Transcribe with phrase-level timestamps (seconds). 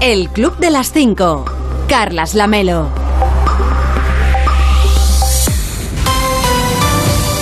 [0.00, 1.44] El Club de las 5.
[1.88, 2.88] Carlas Lamelo.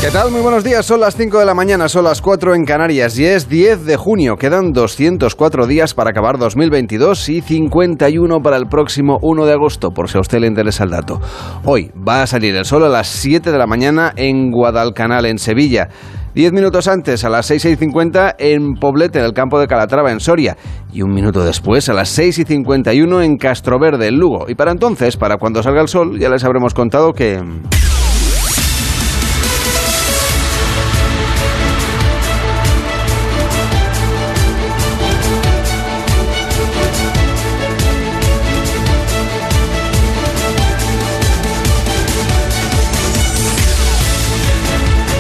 [0.01, 0.31] ¿Qué tal?
[0.31, 0.87] Muy buenos días.
[0.87, 3.97] Son las 5 de la mañana, son las 4 en Canarias y es 10 de
[3.97, 4.37] junio.
[4.37, 10.09] Quedan 204 días para acabar 2022 y 51 para el próximo 1 de agosto, por
[10.09, 11.21] si a usted le interesa el dato.
[11.65, 15.39] Hoy va a salir el sol a las 7 de la mañana en Guadalcanal, en
[15.39, 15.89] Sevilla.
[16.37, 20.13] Diez minutos antes, a las 6 y 50, en Poblete, en el campo de Calatrava,
[20.13, 20.55] en Soria.
[20.93, 24.45] Y un minuto después, a las 6 y 51, en Castroverde, en Lugo.
[24.47, 27.43] Y para entonces, para cuando salga el sol, ya les habremos contado que...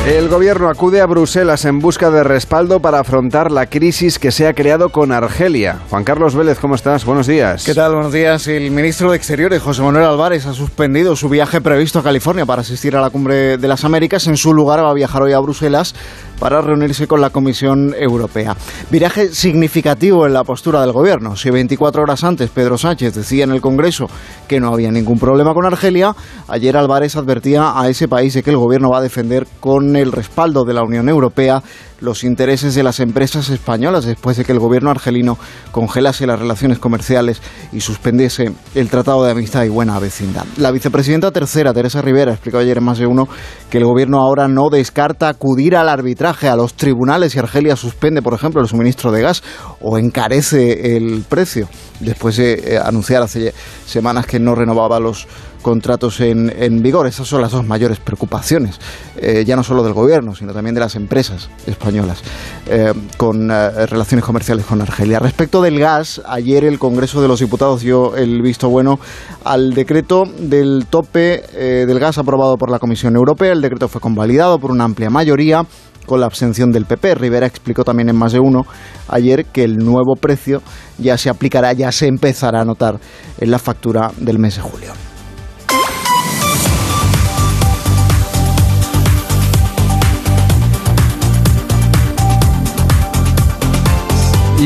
[0.06, 4.46] El gobierno acude a Bruselas en busca de respaldo para afrontar la crisis que se
[4.46, 5.80] ha creado con Argelia.
[5.91, 7.05] Juan Carlos Vélez, ¿cómo estás?
[7.05, 7.65] Buenos días.
[7.65, 7.92] ¿Qué tal?
[7.92, 8.46] Buenos días.
[8.46, 12.63] El ministro de Exteriores, José Manuel Álvarez, ha suspendido su viaje previsto a California para
[12.63, 14.29] asistir a la Cumbre de las Américas.
[14.29, 15.93] En su lugar va a viajar hoy a Bruselas
[16.38, 18.56] para reunirse con la Comisión Europea.
[18.90, 21.37] Viraje significativo en la postura del gobierno.
[21.37, 24.09] Si 24 horas antes Pedro Sánchez decía en el Congreso
[24.48, 26.14] que no había ningún problema con Argelia,
[26.48, 30.12] ayer Álvarez advertía a ese país de que el gobierno va a defender con el
[30.12, 31.62] respaldo de la Unión Europea
[32.00, 35.38] los intereses de las empresas españolas después de que el gobierno argelino
[35.72, 37.40] congelase las relaciones comerciales
[37.72, 40.44] y suspendiese el Tratado de Amistad y Buena Vecindad.
[40.58, 43.28] La vicepresidenta tercera, Teresa Rivera, explicó ayer en más de uno
[43.70, 48.22] que el gobierno ahora no descarta acudir al arbitraje a los tribunales si Argelia suspende,
[48.22, 49.42] por ejemplo, el suministro de gas
[49.80, 51.68] o encarece el precio,
[52.00, 53.54] después de eh, anunciar hace
[53.86, 55.26] semanas que no renovaba los
[55.66, 57.09] contratos en, vigor.
[57.09, 58.78] Esas son las dos mayores preocupaciones,
[59.16, 62.23] eh, ya no solo del gobierno, sino también de las empresas españolas
[62.68, 65.19] eh, con eh, relaciones comerciales con Argelia.
[65.19, 69.00] Respecto del gas, ayer el Congreso de los Diputados dio el visto bueno
[69.42, 73.50] al decreto del tope del gas aprobado por la Comisión Europea.
[73.50, 75.66] El decreto fue convalidado por una amplia mayoría
[76.06, 77.16] con la abstención del PP.
[77.16, 78.66] Rivera explicó también en más de uno
[79.08, 80.62] ayer que el nuevo precio
[80.96, 83.00] ya se aplicará, ya se empezará a notar
[83.41, 85.05] en la factura del mes de julio.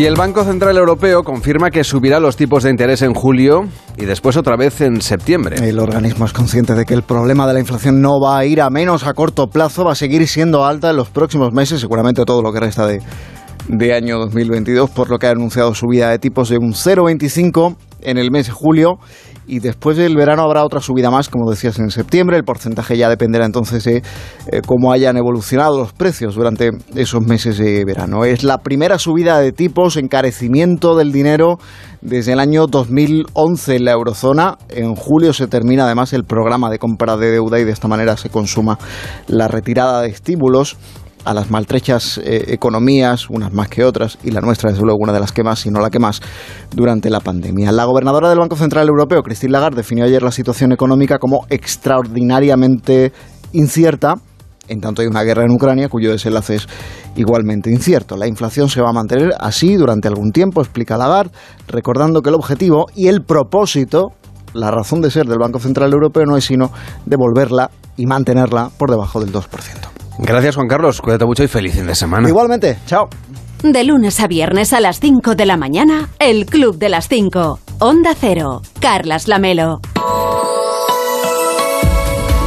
[0.01, 3.69] Y el Banco Central Europeo confirma que subirá los tipos de interés en julio
[3.99, 5.57] y después otra vez en septiembre.
[5.69, 8.63] El organismo es consciente de que el problema de la inflación no va a ir
[8.63, 12.25] a menos a corto plazo, va a seguir siendo alta en los próximos meses, seguramente
[12.25, 13.03] todo lo que resta de,
[13.69, 18.17] de año 2022, por lo que ha anunciado subida de tipos de un 0,25 en
[18.17, 18.99] el mes de julio
[19.51, 22.37] y después del verano habrá otra subida más, como decías, en septiembre.
[22.37, 27.59] El porcentaje ya dependerá entonces de eh, cómo hayan evolucionado los precios durante esos meses
[27.59, 28.25] de verano.
[28.25, 31.59] Es la primera subida de tipos, encarecimiento del dinero
[32.01, 34.57] desde el año 2011 en la eurozona.
[34.69, 38.17] En julio se termina además el programa de compra de deuda y de esta manera
[38.17, 38.79] se consuma
[39.27, 40.77] la retirada de estímulos
[41.25, 45.13] a las maltrechas eh, economías, unas más que otras, y la nuestra, desde luego, una
[45.13, 46.21] de las que más, si no la que más,
[46.75, 47.73] durante la pandemia.
[47.73, 53.13] La gobernadora del Banco Central Europeo, Christine Lagarde, definió ayer la situación económica como extraordinariamente
[53.53, 54.15] incierta,
[54.69, 56.69] en tanto hay una guerra en Ucrania cuyo desenlace es
[57.17, 58.17] igualmente incierto.
[58.17, 61.33] La inflación se va a mantener así durante algún tiempo, explica Lagarde,
[61.67, 64.13] recordando que el objetivo y el propósito,
[64.55, 66.71] la razón de ser del Banco Central Europeo no es sino
[67.05, 70.00] devolverla y mantenerla por debajo del 2%.
[70.23, 71.01] Gracias, Juan Carlos.
[71.01, 72.29] Cuídate mucho y feliz fin de semana.
[72.29, 73.09] Igualmente, chao.
[73.63, 77.59] De lunes a viernes a las 5 de la mañana, El Club de las 5.
[77.79, 78.63] Onda Cero.
[78.81, 79.81] Carlas Lamelo.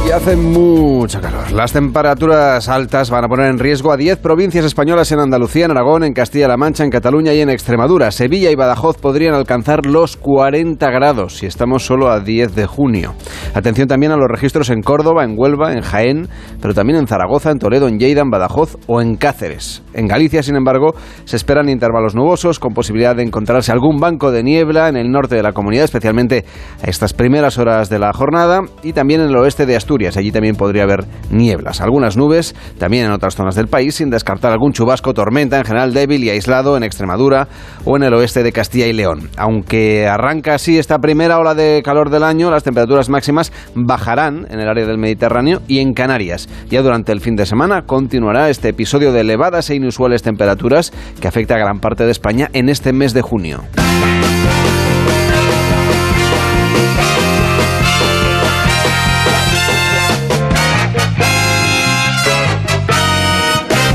[0.06, 1.50] Y hace mucha calor.
[1.50, 5.70] Las temperaturas altas van a poner en riesgo a 10 provincias españolas en Andalucía, en
[5.70, 8.10] Aragón, en Castilla-La Mancha, en Cataluña y en Extremadura.
[8.10, 13.14] Sevilla y Badajoz podrían alcanzar los 40 grados si estamos solo a 10 de junio.
[13.54, 16.28] Atención también a los registros en Córdoba, en Huelva, en Jaén,
[16.60, 19.82] pero también en Zaragoza, en Toledo, en Lleida, en Badajoz o en Cáceres.
[19.94, 20.94] En Galicia, sin embargo,
[21.24, 25.34] se esperan intervalos nubosos con posibilidad de encontrarse algún banco de niebla en el norte
[25.34, 26.44] de la comunidad, especialmente
[26.82, 30.32] a estas primeras horas de la jornada y también en el oeste de Asturias Allí
[30.32, 34.72] también podría haber nieblas, algunas nubes, también en otras zonas del país, sin descartar algún
[34.72, 37.48] chubasco, tormenta en general débil y aislado en Extremadura
[37.84, 39.30] o en el oeste de Castilla y León.
[39.36, 44.60] Aunque arranca así esta primera ola de calor del año, las temperaturas máximas bajarán en
[44.60, 46.48] el área del Mediterráneo y en Canarias.
[46.68, 51.28] Ya durante el fin de semana continuará este episodio de elevadas e inusuales temperaturas que
[51.28, 53.62] afecta a gran parte de España en este mes de junio.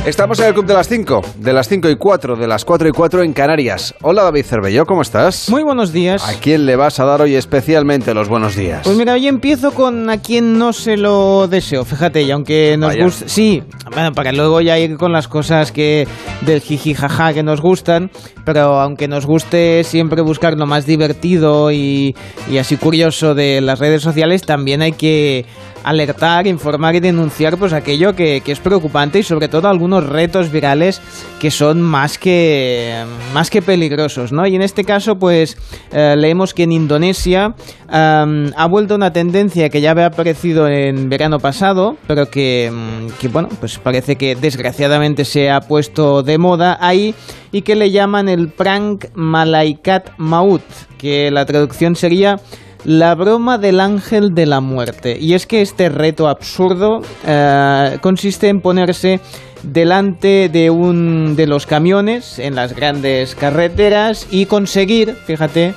[0.09, 2.89] Estamos en el Club de las 5, de las 5 y 4, de las 4
[2.89, 3.93] y 4 en Canarias.
[4.01, 5.51] Hola David Cervelló, ¿cómo estás?
[5.51, 6.27] Muy buenos días.
[6.27, 8.81] ¿A quién le vas a dar hoy especialmente los buenos días?
[8.85, 12.97] Pues mira, hoy empiezo con a quien no se lo deseo, fíjate, y aunque nos
[12.97, 13.29] guste...
[13.29, 13.61] Sí,
[13.93, 16.07] bueno, para luego ya ir con las cosas que
[16.41, 18.09] del jiji jaja que nos gustan,
[18.45, 22.15] pero aunque nos guste siempre buscar lo más divertido y,
[22.49, 25.45] y así curioso de las redes sociales, también hay que
[25.89, 31.01] alertar, informar y denunciar pues aquello que, es preocupante y sobre todo algunos retos virales
[31.39, 33.03] que son más que,
[33.33, 34.45] más que peligrosos, ¿no?
[34.47, 35.57] Y en este caso pues
[35.91, 37.53] eh, leemos que en Indonesia
[37.91, 43.27] ha vuelto una tendencia que ya había aparecido en verano pasado, pero que, mm, que
[43.27, 47.15] bueno, pues parece que desgraciadamente se ha puesto de moda ahí
[47.51, 50.61] y que le llaman el prank Malaikat Maut,
[50.99, 52.39] que la traducción sería
[52.85, 55.17] la broma del ángel de la muerte.
[55.19, 59.19] Y es que este reto absurdo eh, consiste en ponerse
[59.63, 65.73] delante de un de los camiones en las grandes carreteras y conseguir, fíjate,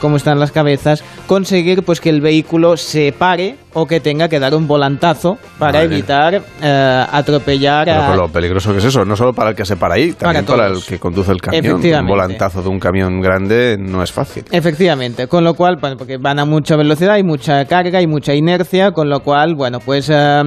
[0.00, 4.40] cómo están las cabezas, conseguir pues que el vehículo se pare o que tenga que
[4.40, 9.32] dar un volantazo para evitar eh, atropellar Pero lo peligroso que es eso, no solo
[9.32, 11.80] para el que se para ahí, también para, el que conduce el camión.
[11.80, 14.44] Un volantazo de un camión grande no es fácil.
[14.50, 18.92] Efectivamente, con lo cual, porque van a mucha velocidad, hay mucha carga y mucha inercia,
[18.92, 20.42] con lo cual, bueno, pues eh,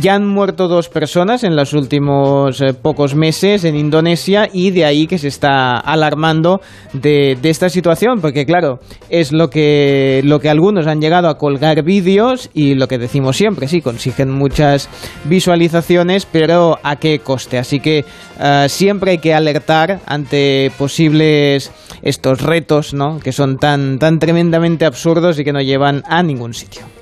[0.00, 4.84] ya han muerto dos personas en los últimos eh, pocos meses en Indonesia y de
[4.84, 6.60] ahí que se está alarmando
[6.92, 8.78] de, de esta situación, porque claro,
[9.10, 13.36] es lo que, lo que algunos han llegado a colgar vídeos y lo que decimos
[13.36, 14.88] siempre, sí, consiguen muchas
[15.24, 17.58] visualizaciones, pero ¿a qué coste?
[17.58, 18.04] Así que
[18.40, 21.70] eh, siempre hay que alertar ante posibles
[22.02, 23.20] estos retos, ¿no?
[23.20, 27.01] Que son tan, tan tremendamente absurdos y que no llevan a ningún sitio.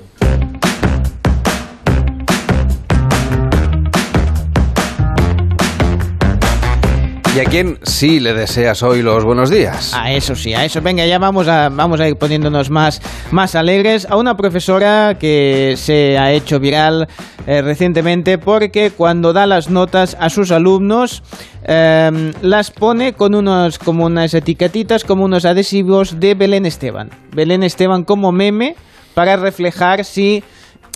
[7.33, 9.93] ¿Y a quién sí le deseas hoy los buenos días?
[9.93, 10.81] A eso sí, a eso.
[10.81, 13.01] Venga, ya vamos a, vamos a ir poniéndonos más,
[13.31, 14.05] más alegres.
[14.09, 17.07] A una profesora que se ha hecho viral
[17.47, 21.23] eh, recientemente porque cuando da las notas a sus alumnos
[21.63, 27.11] em, las pone con unos, como unas etiquetitas, como unos adhesivos de Belén Esteban.
[27.33, 28.75] Belén Esteban como meme
[29.13, 30.43] para reflejar si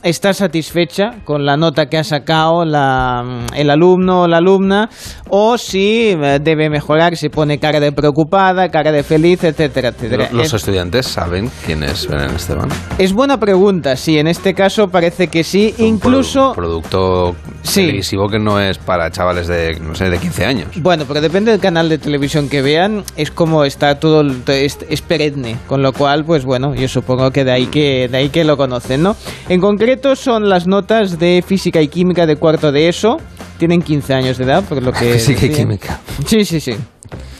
[0.04, 4.90] está satisfecha con la nota que ha sacado el alumno o la alumna
[5.30, 10.30] o si eh, debe mejorar, si pone cara de preocupada, cara de feliz, etcétera, etcétera.
[10.32, 12.70] ¿Los estudiantes saben quién es Belén Esteban?
[12.98, 16.50] Es buena pregunta, sí, en este caso parece que sí, incluso...
[16.50, 17.36] Un producto
[17.74, 20.68] televisivo que no es para chavales de, no sé, de 15 años.
[20.78, 25.02] Bueno, pero depende del canal de televisión que vean, es como está todo, es, es
[25.02, 28.44] perenne, con lo cual, pues bueno, yo supongo que de ahí que, de ahí que
[28.44, 29.16] lo conocen, ¿no?
[29.50, 29.85] En concreto,
[30.16, 33.18] son las notas de física y química de cuarto de ESO.
[33.58, 35.14] Tienen 15 años de edad, por lo que...
[35.20, 36.00] Física y química.
[36.26, 36.76] Sí, sí, sí.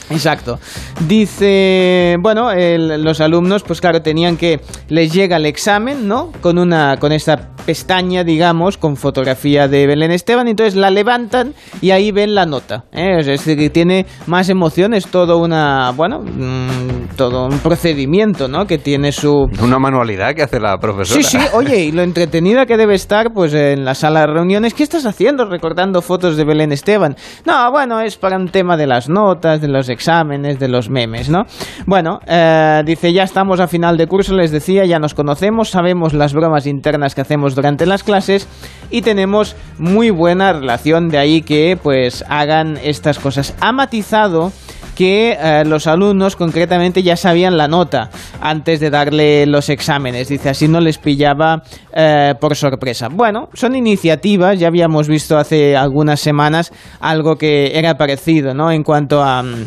[0.10, 0.60] Exacto.
[1.08, 4.60] Dice, bueno, los alumnos, pues claro, tenían que
[4.90, 6.32] les llega el examen, ¿no?
[6.42, 11.92] Con una, con esta pestaña, digamos, con fotografía de Belén Esteban, entonces la levantan y
[11.92, 12.86] ahí ven la nota.
[12.92, 13.18] ¿eh?
[13.20, 18.66] Es decir, que tiene más emociones, todo una, bueno, mm, todo un procedimiento, ¿no?
[18.68, 19.48] Que tiene su...
[19.62, 21.22] Una manualidad que hace la profesora.
[21.22, 24.74] Sí, sí, oye, y lo entretenida que debe estar, pues, en la sala de reuniones.
[24.74, 27.16] ¿Qué estás haciendo recordando fotos de Belén Esteban?
[27.46, 31.30] No, bueno, es para un tema de las notas, de los exámenes, de los memes,
[31.30, 31.46] ¿no?
[31.88, 36.14] Bueno, eh, dice, ya estamos a final de curso, les decía, ya nos conocemos, sabemos
[36.14, 38.48] las bromas internas que hacemos durante las clases
[38.92, 43.56] y tenemos muy buena relación, de ahí que pues hagan estas cosas.
[43.60, 44.52] Ha matizado
[44.96, 48.10] que eh, los alumnos concretamente ya sabían la nota
[48.42, 50.30] antes de darle los exámenes.
[50.30, 51.62] Dice, así no les pillaba
[51.94, 53.10] eh, por sorpresa.
[53.12, 58.72] Bueno, son iniciativas, ya habíamos visto hace algunas semanas algo que era parecido, ¿no?
[58.72, 59.44] En cuanto a...
[59.44, 59.66] Mm,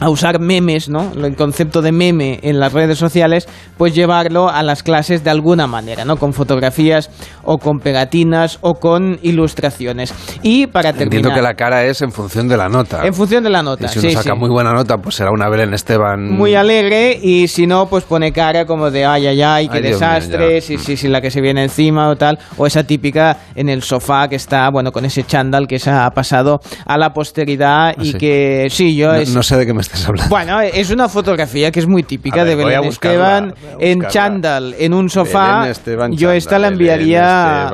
[0.00, 1.12] a usar memes, ¿no?
[1.12, 5.66] El concepto de meme en las redes sociales, pues llevarlo a las clases de alguna
[5.66, 6.16] manera, ¿no?
[6.16, 7.10] Con fotografías
[7.42, 10.12] o con pegatinas o con ilustraciones.
[10.42, 11.06] Y para terminar...
[11.06, 13.06] Entiendo que la cara es en función de la nota.
[13.06, 15.48] En función de la nota, y si uno saca muy buena nota, pues será una
[15.48, 16.30] Belén Esteban...
[16.30, 20.60] Muy alegre y si no, pues pone cara como de ay, ay, ay, qué desastre,
[20.60, 23.82] si, si, si la que se viene encima o tal, o esa típica en el
[23.82, 28.14] sofá que está, bueno, con ese chándal que se ha pasado a la posteridad y
[28.14, 28.66] ah, que...
[28.70, 29.12] Sí, yo...
[29.12, 29.80] No, sé de qué me
[30.28, 35.08] bueno, es una fotografía que es muy típica de Belén Esteban en chándal, en un
[35.08, 35.70] sofá.
[36.10, 37.70] yo esta la enviaría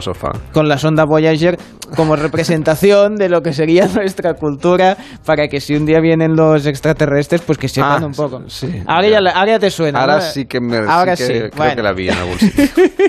[0.00, 0.32] sofá.
[0.52, 1.58] con la sonda Voyager
[1.94, 6.66] como representación de lo que sería nuestra cultura para que si un día vienen los
[6.66, 8.42] extraterrestres, pues que sepan ah, un poco.
[8.86, 10.00] ahora, ya, te suena.
[10.00, 12.64] Ahora sí que me ahora sí, creo que la vi en algún sitio.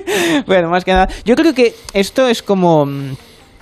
[0.45, 1.09] bueno, más que nada.
[1.25, 2.87] Yo creo que esto es como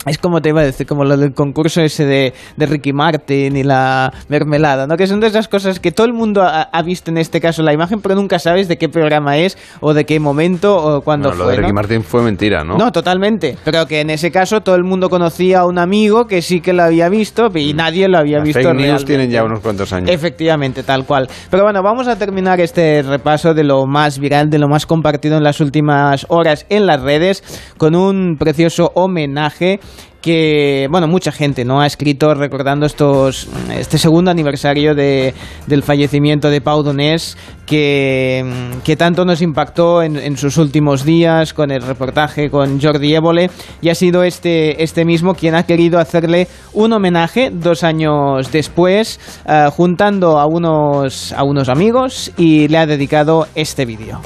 [0.06, 3.56] es como te iba a decir, como lo del concurso ese de, de, Ricky Martin
[3.58, 4.98] y la mermelada, ¿no?
[4.98, 7.74] Que son de esas cosas que todo el mundo ha, visto en este caso la
[7.74, 11.38] imagen, pero nunca sabes de qué programa es o de qué momento o cuándo fue.
[11.38, 12.78] Lo de Ricky Martin fue mentira, ¿no?
[12.78, 13.58] No, totalmente.
[13.64, 16.74] Pero que en ese caso todo el mundo conocía a un amigo que sí que
[16.74, 17.78] lo había visto y mm.
[17.78, 18.62] nadie lo había visto.
[18.62, 20.10] Fake news tienen ya unos cuantos años.
[20.10, 21.28] Efectivamente, tal cual.
[21.50, 25.38] Pero bueno, vamos a terminar este repaso de lo más viral, de lo más compartido
[25.38, 27.44] en las últimas horas en las redes,
[27.78, 29.80] con un precioso homenaje
[30.26, 33.48] que, bueno, mucha gente no ha escrito recordando estos
[33.78, 35.36] este segundo aniversario de,
[35.68, 37.38] del fallecimiento de Pau Donés,
[37.68, 38.44] que,
[38.84, 43.52] que tanto nos impactó en, sus últimos días con el reportaje con Jordi Évole,
[43.84, 49.20] y ha sido este, este mismo quien ha querido hacerle un homenaje dos años después,
[49.48, 54.22] eh, juntando a unos, a unos amigos, y le ha dedicado este vídeo.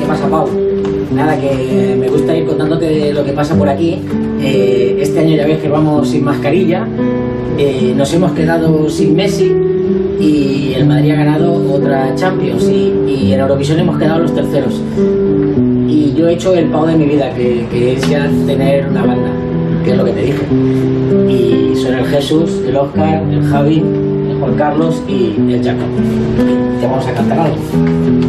[0.00, 0.48] ¿Qué pasa, Pau?
[1.12, 4.02] Nada, que me gusta ir contándote lo que pasa por aquí.
[4.42, 6.86] Eh, este año ya ves que vamos sin mascarilla.
[7.58, 9.52] Eh, nos hemos quedado sin Messi
[10.20, 14.80] y el Madrid ha ganado otra Champions y, en Eurovisión hemos quedado los terceros.
[15.88, 19.30] Y yo he hecho el pago de mi vida, que, es ya tener una banda,
[19.84, 20.44] que es lo que te dije.
[21.28, 23.82] Y son el Jesús, el Oscar, el Javi,
[24.30, 25.88] el Juan Carlos y el Jacob.
[26.80, 28.21] Te vamos a cantar.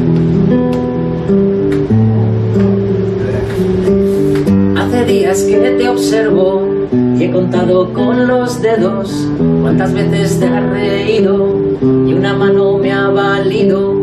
[5.34, 6.62] Días que te observo
[6.92, 9.28] y he contado con los dedos
[9.63, 13.96] cuántas veces te has reído y una mano me ha valido.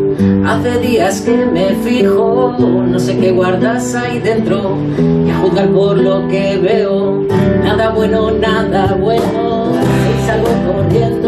[0.45, 4.77] Hace días que me fijo, no sé qué guardas ahí dentro
[5.25, 7.25] y a juzgar por lo que veo,
[7.63, 9.71] nada bueno, nada bueno,
[10.25, 11.20] salgo corriendo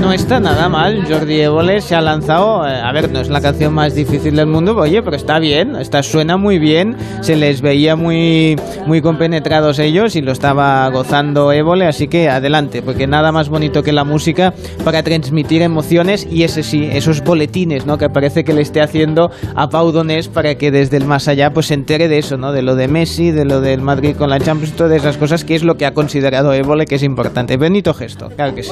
[0.00, 1.04] no está nada mal.
[1.08, 2.66] Jordi Évole se ha lanzado.
[2.66, 5.76] Eh, a ver, no es la canción más difícil del mundo, oye, pero está bien.
[5.76, 6.96] Está, suena muy bien.
[7.20, 11.86] Se les veía muy, muy compenetrados ellos y lo estaba gozando Évole.
[11.86, 14.54] Así que adelante, porque nada más bonito que la música
[14.84, 17.98] para transmitir emociones y ese sí, esos boletines, ¿no?
[17.98, 19.90] Que parece que le esté haciendo a Pau
[20.32, 22.52] para que desde el más allá pues se entere de eso, ¿no?
[22.52, 25.56] De lo de Messi, de lo del Madrid con la Champions, todas esas cosas que
[25.56, 27.56] es lo que ha considerado Évole que es importante.
[27.56, 28.70] Benito gesto, claro que sí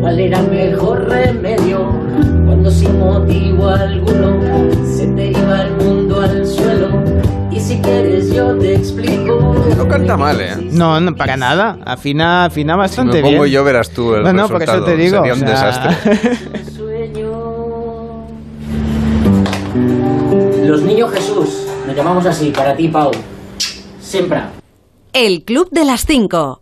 [0.00, 1.88] cuál era el mejor remedio
[2.46, 4.40] cuando sin motivo alguno
[4.84, 7.02] se te iba el mundo al suelo.
[7.50, 9.54] Y si quieres yo te explico.
[9.76, 10.56] No canta mal, ¿eh?
[10.70, 11.78] No, no para nada.
[11.84, 15.18] Afina, afina bastante si me pongo yo verás tú el no, por eso te digo.
[15.18, 15.96] Sería un desastre.
[20.66, 23.10] Los niños Jesús, nos llamamos así, para ti, Pau.
[24.00, 24.40] Siempre.
[25.12, 26.60] El Club de las Cinco.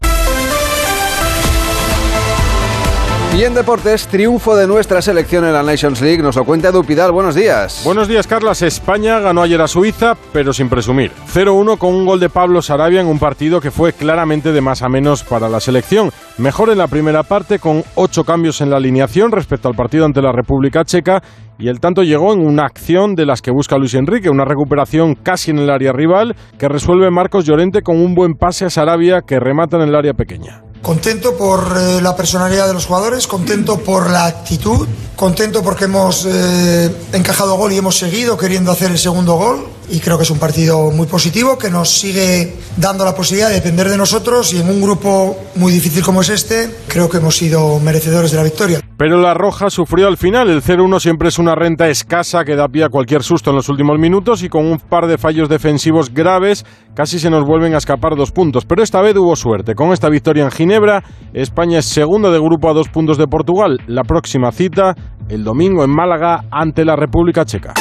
[3.41, 6.23] Y en deportes, triunfo de nuestra selección en la Nations League.
[6.23, 7.11] Nos lo cuenta Dupidal.
[7.11, 7.81] Buenos días.
[7.87, 8.61] Buenos días, Carlas.
[8.61, 11.11] España ganó ayer a Suiza, pero sin presumir.
[11.33, 14.83] 0-1 con un gol de Pablo Sarabia en un partido que fue claramente de más
[14.83, 16.11] a menos para la selección.
[16.37, 20.21] Mejor en la primera parte, con ocho cambios en la alineación respecto al partido ante
[20.21, 21.23] la República Checa.
[21.59, 25.15] Y el tanto llegó en una acción de las que busca Luis Enrique, una recuperación
[25.15, 29.23] casi en el área rival que resuelve Marcos Llorente con un buen pase a Sarabia
[29.27, 30.61] que remata en el área pequeña.
[30.83, 36.27] Contento por eh, la personalidad de los jugadores, contento por la actitud, contento porque hemos
[36.27, 40.31] eh, encajado gol y hemos seguido queriendo hacer el segundo gol y creo que es
[40.31, 44.61] un partido muy positivo que nos sigue dando la posibilidad de depender de nosotros y
[44.61, 48.43] en un grupo muy difícil como es este, creo que hemos sido merecedores de la
[48.45, 48.81] victoria.
[48.97, 50.51] Pero la Roja sufrió al final.
[50.51, 53.69] El 0-1 siempre es una renta escasa que da pie a cualquier susto en los
[53.71, 57.79] últimos minutos y con un par de fallos defensivos graves casi se nos vuelven a
[57.79, 58.67] escapar dos puntos.
[58.67, 59.75] Pero esta vez hubo suerte.
[59.75, 63.79] Con esta victoria en Ginebra, España es segundo de grupo a dos puntos de Portugal.
[63.87, 64.95] La próxima cita
[65.31, 67.75] el domingo en Málaga ante la República Checa.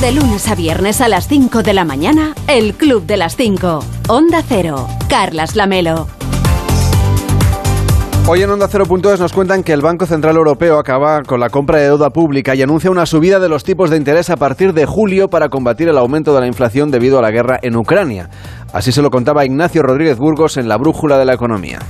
[0.00, 3.80] De lunes a viernes a las 5 de la mañana, el Club de las 5.
[4.08, 4.88] Onda Cero.
[5.08, 6.08] Carlas Lamelo.
[8.26, 11.78] Hoy en Onda Cero nos cuentan que el Banco Central Europeo acaba con la compra
[11.78, 14.86] de deuda pública y anuncia una subida de los tipos de interés a partir de
[14.86, 18.30] julio para combatir el aumento de la inflación debido a la guerra en Ucrania.
[18.72, 21.80] Así se lo contaba Ignacio Rodríguez Burgos en la Brújula de la Economía.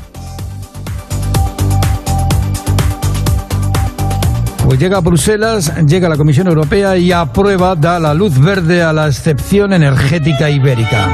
[4.72, 8.82] Pues llega a Bruselas, llega a la Comisión Europea y aprueba, da la luz verde
[8.82, 11.10] a la excepción energética ibérica.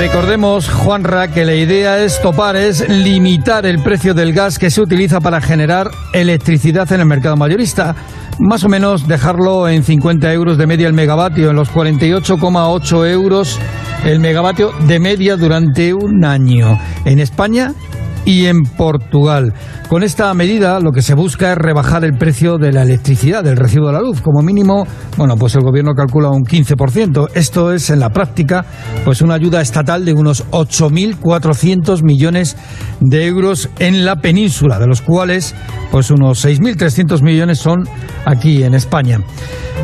[0.00, 4.80] Recordemos, Juanra, que la idea es topar, es limitar el precio del gas que se
[4.80, 7.94] utiliza para generar electricidad en el mercado mayorista.
[8.40, 13.60] Más o menos dejarlo en 50 euros de media el megavatio, en los 48,8 euros
[14.04, 16.80] el megavatio de media durante un año.
[17.04, 17.74] En España
[18.24, 19.52] y en Portugal.
[19.88, 23.56] Con esta medida lo que se busca es rebajar el precio de la electricidad, del
[23.56, 24.20] recibo de la luz.
[24.20, 27.30] Como mínimo, bueno, pues el gobierno calcula un 15%.
[27.34, 28.64] Esto es en la práctica
[29.04, 32.56] pues una ayuda estatal de unos 8.400 millones
[33.00, 35.54] de euros en la península, de los cuales
[35.90, 37.88] pues unos 6.300 millones son
[38.26, 39.20] aquí en España.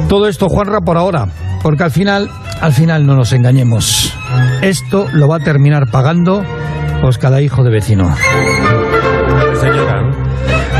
[0.09, 1.29] Todo esto, Juanra, por ahora,
[1.63, 4.13] porque al final, al final no nos engañemos.
[4.61, 6.43] Esto lo va a terminar pagando
[7.05, 8.17] pues cada hijo de vecino.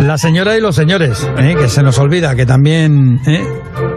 [0.01, 1.55] La señora y los señores, ¿eh?
[1.55, 3.47] que se nos olvida que también ¿eh?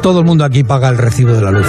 [0.02, 1.68] todo el mundo aquí paga el recibo de la luz.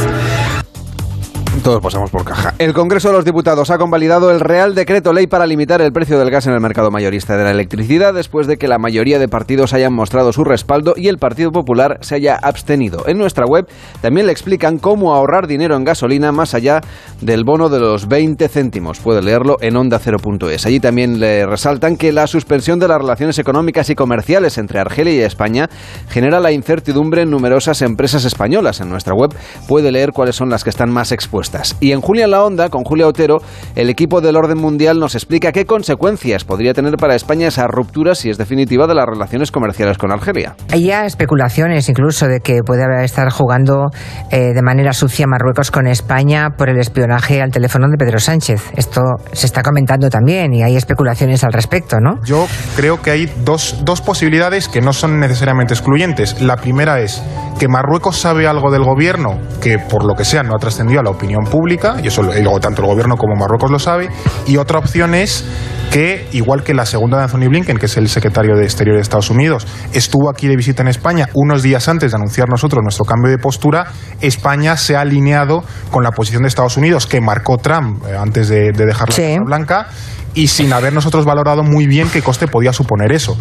[1.69, 2.55] Todos por caja.
[2.59, 6.19] El Congreso de los Diputados ha convalidado el Real Decreto Ley para limitar el precio
[6.19, 9.29] del gas en el mercado mayorista de la electricidad después de que la mayoría de
[9.29, 13.07] partidos hayan mostrado su respaldo y el Partido Popular se haya abstenido.
[13.07, 13.69] En nuestra web
[14.01, 16.81] también le explican cómo ahorrar dinero en gasolina más allá
[17.21, 19.01] del bono de los 20 céntimos.
[19.01, 20.65] Puede leerlo en onda0.es.
[20.65, 25.13] Allí también le resaltan que la suspensión de las relaciones económicas y comerciales entre Argelia
[25.13, 25.69] y España
[26.09, 28.81] genera la incertidumbre en numerosas empresas españolas.
[28.81, 29.35] En nuestra web
[29.69, 31.58] puede leer cuáles son las que están más expuestas.
[31.81, 33.39] Y en Julia en la Onda, con Julia Otero,
[33.75, 38.15] el equipo del orden mundial nos explica qué consecuencias podría tener para España esa ruptura,
[38.15, 40.57] si es definitiva, de las relaciones comerciales con Argelia.
[40.71, 43.87] Hay ya especulaciones incluso de que puede estar jugando
[44.31, 48.71] eh, de manera sucia Marruecos con España por el espionaje al teléfono de Pedro Sánchez.
[48.77, 52.23] Esto se está comentando también y hay especulaciones al respecto, ¿no?
[52.25, 52.47] Yo
[52.77, 56.41] creo que hay dos, dos posibilidades que no son necesariamente excluyentes.
[56.41, 57.23] La primera es
[57.59, 61.03] que Marruecos sabe algo del gobierno que por lo que sea no ha trascendido a
[61.03, 64.09] la opinión pública, y eso luego tanto el gobierno como Marruecos lo sabe,
[64.47, 65.45] y otra opción es
[65.91, 69.03] que, igual que la segunda de Anthony Blinken, que es el secretario de Exterior de
[69.03, 73.05] Estados Unidos, estuvo aquí de visita en España unos días antes de anunciar nosotros nuestro
[73.05, 73.87] cambio de postura,
[74.21, 78.49] España se ha alineado con la posición de Estados Unidos que marcó Trump eh, antes
[78.49, 79.89] de, dejar la Casa Blanca
[80.35, 83.37] y sin haber nosotros valorado muy bien qué coste podía suponer eso.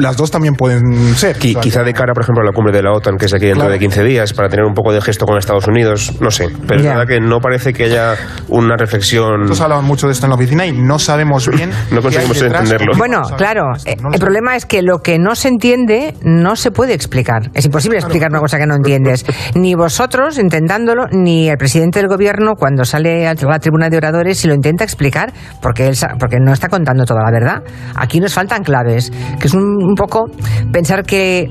[0.00, 1.36] Las dos también pueden ser.
[1.38, 3.68] quizá de cara, por ejemplo, a la cumbre de la OTAN, que es aquí dentro
[3.68, 6.48] de 15 días, para tener un poco de gesto con Estados Unidos, no sé.
[6.66, 8.16] Pero es verdad que no parece que haya
[8.48, 9.40] una reflexión.
[9.40, 11.70] Nosotros hablamos mucho de esto en la oficina y no sabemos bien.
[11.90, 12.92] no conseguimos entenderlo.
[12.96, 13.64] Bueno, claro.
[13.84, 17.50] Eh, el problema es que lo que no se entiende no se puede explicar.
[17.54, 19.24] Es imposible explicar una cosa que no entiendes.
[19.54, 24.44] Ni vosotros intentándolo, ni el presidente del gobierno cuando sale a la tribuna de oradores
[24.44, 27.64] y lo intenta explicar, porque él, porque no está contando toda la verdad.
[27.96, 30.30] Aquí nos faltan claves, que es un, poco
[30.72, 31.50] pensar que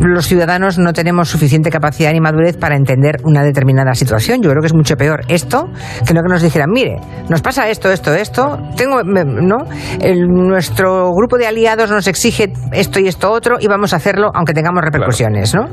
[0.00, 4.42] los ciudadanos no tenemos suficiente capacidad ni madurez para entender una determinada situación.
[4.42, 5.70] Yo creo que es mucho peor esto
[6.06, 9.56] que no que nos dijeran, mire, nos pasa esto, esto, esto, tengo, ¿no?
[10.28, 14.52] nuestro grupo de aliados nos exige esto y esto otro y vamos a hacerlo aunque
[14.52, 15.64] tengamos repercusiones, ¿no?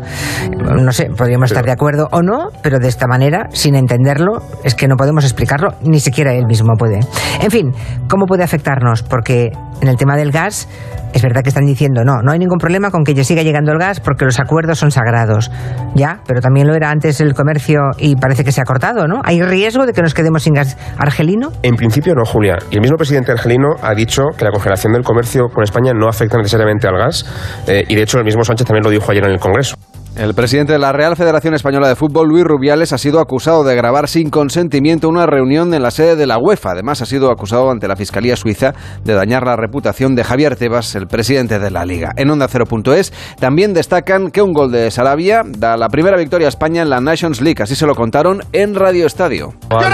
[0.81, 4.73] No sé, podríamos estar de acuerdo o no, pero de esta manera, sin entenderlo, es
[4.73, 7.01] que no podemos explicarlo, ni siquiera él mismo puede.
[7.41, 7.73] En fin,
[8.21, 10.69] ¿cómo puede afectarnos, porque en el tema del gas
[11.11, 13.71] es verdad que están diciendo, no, no hay ningún problema con que ya siga llegando
[13.71, 15.49] el gas porque los acuerdos son sagrados.
[15.95, 19.21] Ya, pero también lo era antes el comercio y parece que se ha cortado, ¿no?
[19.23, 21.51] ¿Hay riesgo de que nos quedemos sin gas argelino?
[21.63, 22.59] En principio no, Julia.
[22.69, 26.07] Y el mismo presidente argelino ha dicho que la congelación del comercio con España no
[26.07, 27.25] afecta necesariamente al gas.
[27.65, 29.75] Eh, y de hecho el mismo Sánchez también lo dijo ayer en el Congreso.
[30.15, 33.75] El presidente de la Real Federación Española de Fútbol, Luis Rubiales, ha sido acusado de
[33.75, 36.71] grabar sin consentimiento una reunión en la sede de la UEFA.
[36.71, 38.73] Además, ha sido acusado ante la Fiscalía Suiza
[39.05, 42.11] de dañar la reputación de Javier Tebas, el presidente de la Liga.
[42.17, 46.49] En Onda 0.es también destacan que un gol de Sarabia da la primera victoria a
[46.49, 47.63] España en la Nations League.
[47.63, 49.53] Así se lo contaron en Radio Estadio.
[49.69, 49.91] ¡Vamos!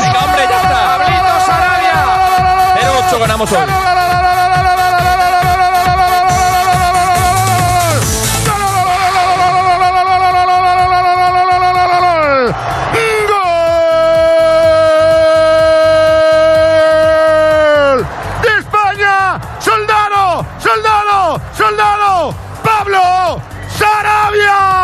[0.00, 0.98] ¡Venga, hombre, ya está!
[0.98, 2.04] ¡Pablito Sarabia!
[3.10, 3.91] 0-8 ganamos hoy.
[24.32, 24.81] 不要.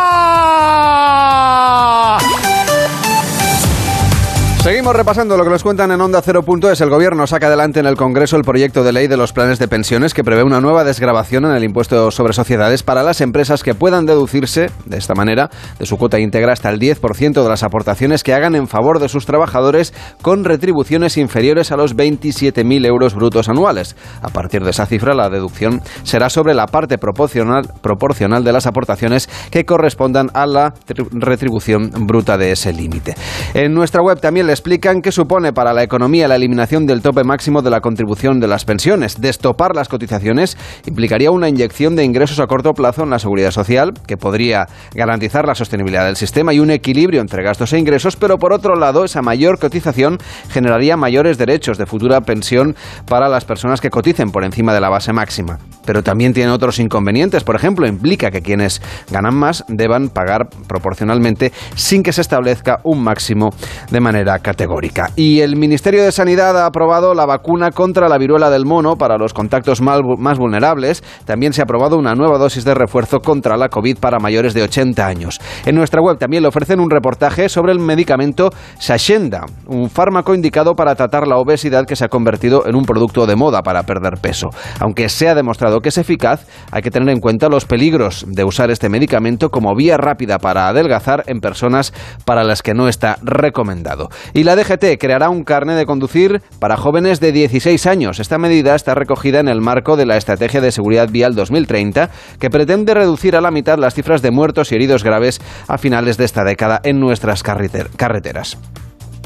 [4.68, 6.82] Seguimos repasando lo que nos cuentan en Onda 0.es.
[6.82, 9.66] El gobierno saca adelante en el Congreso el proyecto de ley de los planes de
[9.66, 13.74] pensiones que prevé una nueva desgrabación en el impuesto sobre sociedades para las empresas que
[13.74, 18.22] puedan deducirse, de esta manera, de su cuota íntegra hasta el 10% de las aportaciones
[18.22, 23.48] que hagan en favor de sus trabajadores con retribuciones inferiores a los 27.000 euros brutos
[23.48, 23.96] anuales.
[24.20, 28.66] A partir de esa cifra, la deducción será sobre la parte proporcional, proporcional de las
[28.66, 30.74] aportaciones que correspondan a la
[31.12, 33.14] retribución bruta de ese límite.
[33.54, 37.22] En nuestra web también les explican qué supone para la economía la eliminación del tope
[37.22, 39.20] máximo de la contribución de las pensiones.
[39.20, 43.94] Destopar las cotizaciones implicaría una inyección de ingresos a corto plazo en la seguridad social,
[44.08, 44.66] que podría
[44.96, 48.74] garantizar la sostenibilidad del sistema y un equilibrio entre gastos e ingresos, pero por otro
[48.74, 50.18] lado, esa mayor cotización
[50.50, 52.74] generaría mayores derechos de futura pensión
[53.06, 55.60] para las personas que coticen por encima de la base máxima.
[55.86, 57.44] Pero también tiene otros inconvenientes.
[57.44, 63.04] Por ejemplo, implica que quienes ganan más deban pagar proporcionalmente sin que se establezca un
[63.04, 63.50] máximo
[63.90, 65.10] de manera categórica.
[65.14, 69.18] Y el Ministerio de Sanidad ha aprobado la vacuna contra la viruela del mono para
[69.18, 71.04] los contactos más vulnerables.
[71.26, 74.62] También se ha aprobado una nueva dosis de refuerzo contra la COVID para mayores de
[74.62, 75.38] 80 años.
[75.66, 80.74] En nuestra web también le ofrecen un reportaje sobre el medicamento Sashenda, un fármaco indicado
[80.74, 84.14] para tratar la obesidad que se ha convertido en un producto de moda para perder
[84.18, 84.48] peso.
[84.80, 88.44] Aunque se ha demostrado que es eficaz, hay que tener en cuenta los peligros de
[88.44, 91.92] usar este medicamento como vía rápida para adelgazar en personas
[92.24, 94.08] para las que no está recomendado.
[94.34, 98.20] Y la DGT creará un carnet de conducir para jóvenes de 16 años.
[98.20, 102.50] Esta medida está recogida en el marco de la Estrategia de Seguridad Vial 2030, que
[102.50, 106.24] pretende reducir a la mitad las cifras de muertos y heridos graves a finales de
[106.24, 108.58] esta década en nuestras carreteras.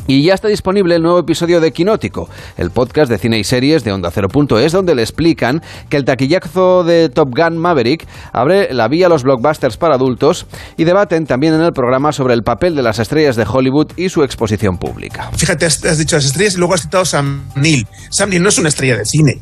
[0.06, 3.84] Y ya está disponible el nuevo episodio de Quinótico, el podcast de cine y series
[3.84, 8.88] de Onda Cero.es, donde le explican que el taquillazo de Top Gun Maverick abre la
[8.88, 12.74] vía a los blockbusters para adultos y debaten también en el programa sobre el papel
[12.74, 15.30] de las estrellas de Hollywood y su exposición pública.
[15.36, 17.86] Fíjate, has dicho las estrellas y luego has citado Sam Neill.
[18.10, 19.40] Sam Neill no es una estrella de cine.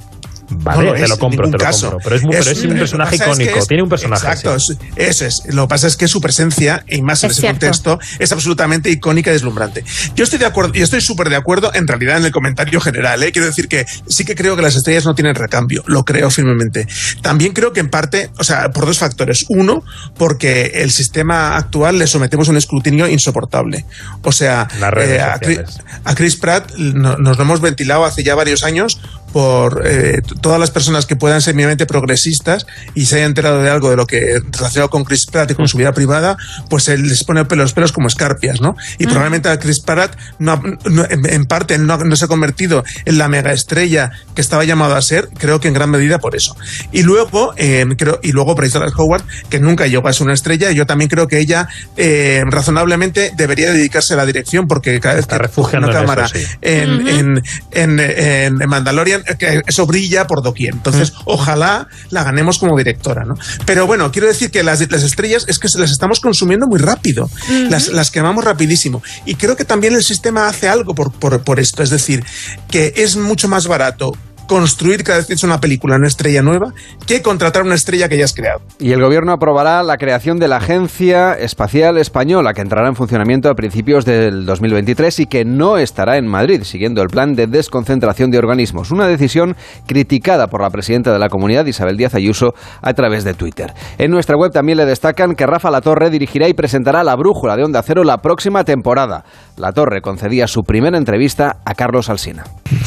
[0.50, 1.98] Vale, te lo compro, te lo compro.
[2.02, 4.26] Pero es, un personaje icónico, tiene un personaje.
[4.26, 4.56] Exacto,
[4.96, 5.42] eso es.
[5.48, 9.30] Lo que pasa es que su presencia, y más en ese contexto, es absolutamente icónica
[9.30, 9.84] y deslumbrante.
[10.14, 13.22] Yo estoy de acuerdo, y estoy súper de acuerdo en realidad en el comentario general.
[13.22, 13.32] ¿eh?
[13.32, 16.86] Quiero decir que sí que creo que las estrellas no tienen recambio, lo creo firmemente.
[17.22, 19.44] También creo que en parte, o sea, por dos factores.
[19.48, 19.84] Uno,
[20.16, 23.84] porque el sistema actual le sometemos a un escrutinio insoportable.
[24.22, 29.00] O sea, eh, a, Chris, Pratt nos lo hemos ventilado hace ya varios años
[29.32, 33.70] por eh, todas las personas que puedan ser mínimamente progresistas y se hayan enterado de
[33.70, 36.36] algo de lo que relacionado con Chris Pratt y con su vida privada,
[36.68, 38.76] pues él les pone los pelos como escarpias, ¿no?
[38.98, 43.52] Y probablemente a Chris Pratt no, en parte no, se ha convertido en la mega
[43.52, 46.56] estrella que estaba llamado a ser, creo que en gran medida por eso.
[46.92, 50.34] Y luego, eh, creo, y luego Bryce Dallas Howard, que nunca llegó a ser una
[50.34, 55.16] estrella, yo también creo que ella eh, razonablemente debería dedicarse a la dirección porque cada
[55.16, 56.28] vez que una cámara
[56.60, 60.74] en, en, en, en Mandalorian que eso brilla por doquier.
[60.74, 61.22] Entonces, mm.
[61.26, 63.34] ojalá la ganemos como directora, ¿no?
[63.66, 67.28] Pero bueno, quiero decir que las, las estrellas es que las estamos consumiendo muy rápido,
[67.68, 69.02] las, las, quemamos rapidísimo.
[69.24, 72.24] Y creo que también el sistema hace algo por, por, por esto, es decir,
[72.70, 74.12] que es mucho más barato
[74.50, 76.72] construir cada vez que es una película una estrella nueva
[77.06, 78.60] que contratar una estrella que ya has creado.
[78.80, 83.48] Y el gobierno aprobará la creación de la Agencia Espacial Española, que entrará en funcionamiento
[83.48, 88.32] a principios del 2023 y que no estará en Madrid, siguiendo el plan de desconcentración
[88.32, 88.90] de organismos.
[88.90, 89.54] Una decisión
[89.86, 93.72] criticada por la presidenta de la comunidad, Isabel Díaz Ayuso, a través de Twitter.
[93.98, 97.62] En nuestra web también le destacan que Rafa Latorre dirigirá y presentará la brújula de
[97.62, 99.24] Onda Cero la próxima temporada.
[99.56, 102.42] Latorre concedía su primera entrevista a Carlos Alsina.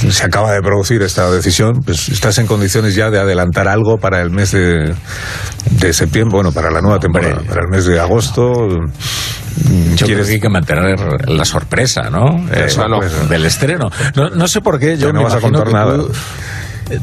[0.09, 1.52] Se acaba de producir esta decisión
[1.85, 4.93] pues estás en condiciones ya de adelantar algo para el mes de,
[5.71, 8.67] de septiembre, bueno, para la nueva temporada, para el mes de agosto.
[9.95, 12.45] Yo creo que hay que mantener la sorpresa, ¿no?
[12.51, 12.67] Eh,
[13.29, 13.89] del estreno.
[14.15, 14.97] No, no, sé por qué.
[14.97, 15.97] Yo no vas a contar nada.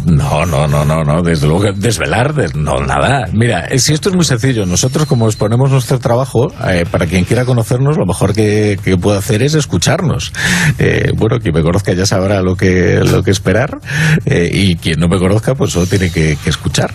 [0.04, 3.26] No, no, no, no, no, desde luego desvelar, no, nada.
[3.32, 7.24] Mira, eh, si esto es muy sencillo, nosotros como exponemos nuestro trabajo, eh, para quien
[7.24, 10.32] quiera conocernos, lo mejor que, que puede hacer es escucharnos.
[10.78, 13.78] Eh, bueno, quien me conozca ya sabrá lo que, lo que esperar,
[14.26, 16.92] y quien no me conozca, pues solo tiene que, escuchar.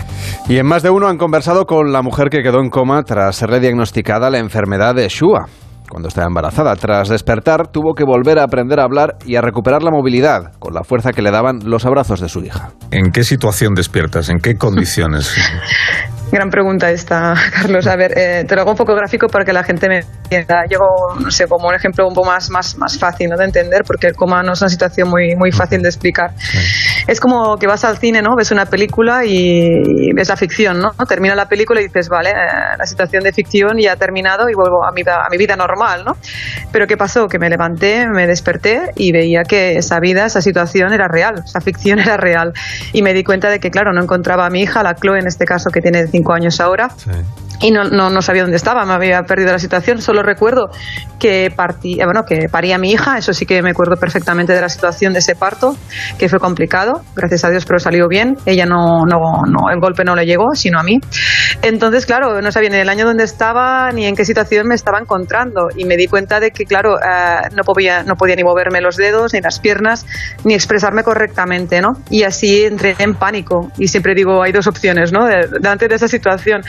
[0.49, 3.35] Y en más de uno han conversado con la mujer que quedó en coma tras
[3.35, 5.47] serle diagnosticada la enfermedad de Shua
[5.89, 6.75] cuando estaba embarazada.
[6.75, 10.73] Tras despertar, tuvo que volver a aprender a hablar y a recuperar la movilidad, con
[10.73, 12.71] la fuerza que le daban los abrazos de su hija.
[12.91, 14.29] ¿En qué situación despiertas?
[14.29, 15.33] ¿En qué condiciones?
[16.33, 17.85] Gran pregunta esta, Carlos.
[17.85, 20.63] A ver, eh, te lo hago un poco gráfico para que la gente me entienda.
[20.67, 23.37] Llego, no sé, como un ejemplo un poco más, más, más fácil ¿no?
[23.37, 26.31] de entender, porque el coma no es una situación muy, muy fácil de explicar.
[27.05, 28.35] Es como que vas al cine, ¿no?
[28.35, 30.93] Ves una película y ves la ficción, ¿no?
[31.07, 34.55] Termina la película y dices, vale, eh, la situación de ficción ya ha terminado y
[34.55, 36.17] vuelvo a mi, a mi vida normal, ¿no?
[36.71, 37.27] Pero ¿qué pasó?
[37.27, 41.61] Que me levanté, me desperté y veía que esa vida, esa situación era real, esa
[41.61, 42.53] ficción era real.
[42.91, 45.27] Y me di cuenta de que, claro, no encontraba a mi hija, la Chloe en
[45.27, 46.89] este caso, que tiene cinco años ahora.
[47.61, 50.01] Y no, no, no, sabía dónde estaba, me había perdido la situación.
[50.01, 50.69] Solo recuerdo
[51.17, 54.51] que partí, eh, bueno, que paría a mi hija, eso sí que me acuerdo perfectamente
[54.51, 55.77] de la situación de ese parto,
[56.17, 58.35] que fue complicado, gracias a Dios, pero salió bien.
[58.45, 60.99] Ella no, no, no el golpe no le llegó, sino a mí.
[61.61, 64.99] Entonces, claro, no sabía ni el año donde estaba ni en qué situación me estaba
[64.99, 65.67] encontrando.
[65.75, 68.97] Y me di cuenta de que, claro, eh, no, podía, no podía ni moverme los
[68.97, 70.05] dedos, ni las piernas,
[70.43, 71.93] ni expresarme correctamente, ¿no?
[72.09, 73.71] Y así entré en pánico.
[73.77, 75.25] Y siempre digo, hay dos opciones, ¿no?
[75.25, 76.61] Delante de esa situación.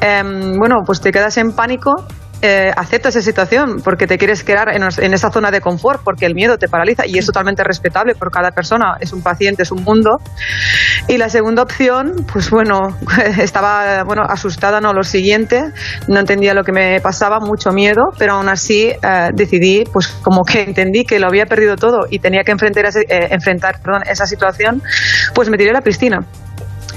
[0.00, 2.06] Em, bueno, pues te quedas en pánico
[2.42, 6.34] eh, aceptas esa situación porque te quieres quedar en, esa zona de confort, porque el
[6.34, 9.82] miedo te paraliza y es totalmente respetable por cada persona, es un paciente, es un
[9.82, 10.18] mundo.
[11.08, 12.96] Y la segunda opción, pues bueno,
[13.38, 15.62] estaba bueno, asustada, no lo siguiente,
[16.08, 20.44] no entendía lo que me pasaba, mucho miedo, pero aún así eh, decidí, pues como
[20.44, 24.26] que entendí que lo había perdido todo y tenía que enfrentar, eh, enfrentar perdón, esa
[24.26, 24.82] situación,
[25.34, 26.26] pues me tiré a la piscina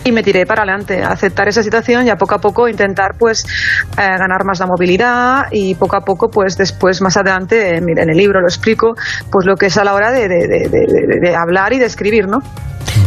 [0.04, 3.16] y me tiré para adelante, a aceptar esa situación y a poco a poco intentar
[3.18, 8.10] pues eh, ganar más la movilidad y poco a poco pues después más adelante, en
[8.10, 8.96] el libro lo explico,
[9.32, 12.28] pues lo que es a la hora de, de, de, de hablar y de escribir,
[12.28, 12.40] ¿no?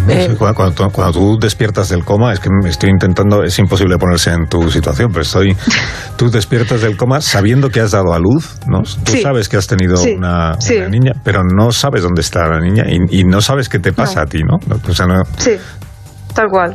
[0.08, 4.32] Eh, cuando, cuando, cuando, tú despiertas del coma, es que estoy intentando, es imposible ponerse
[4.32, 5.56] en tu situación, pero estoy,
[6.16, 8.80] tú despiertas del coma sabiendo que has dado a luz, ¿no?
[9.04, 9.22] Tú sí.
[9.22, 10.14] sabes que has tenido sí.
[10.16, 10.76] una, Sí.
[10.76, 13.92] una niña, pero no sabes dónde está la niña y, y no sabes qué te
[13.92, 14.22] pasa No.
[14.22, 14.56] a ti, ¿no?
[14.88, 15.52] O sea, no, Sí,
[16.34, 16.74] tal cual.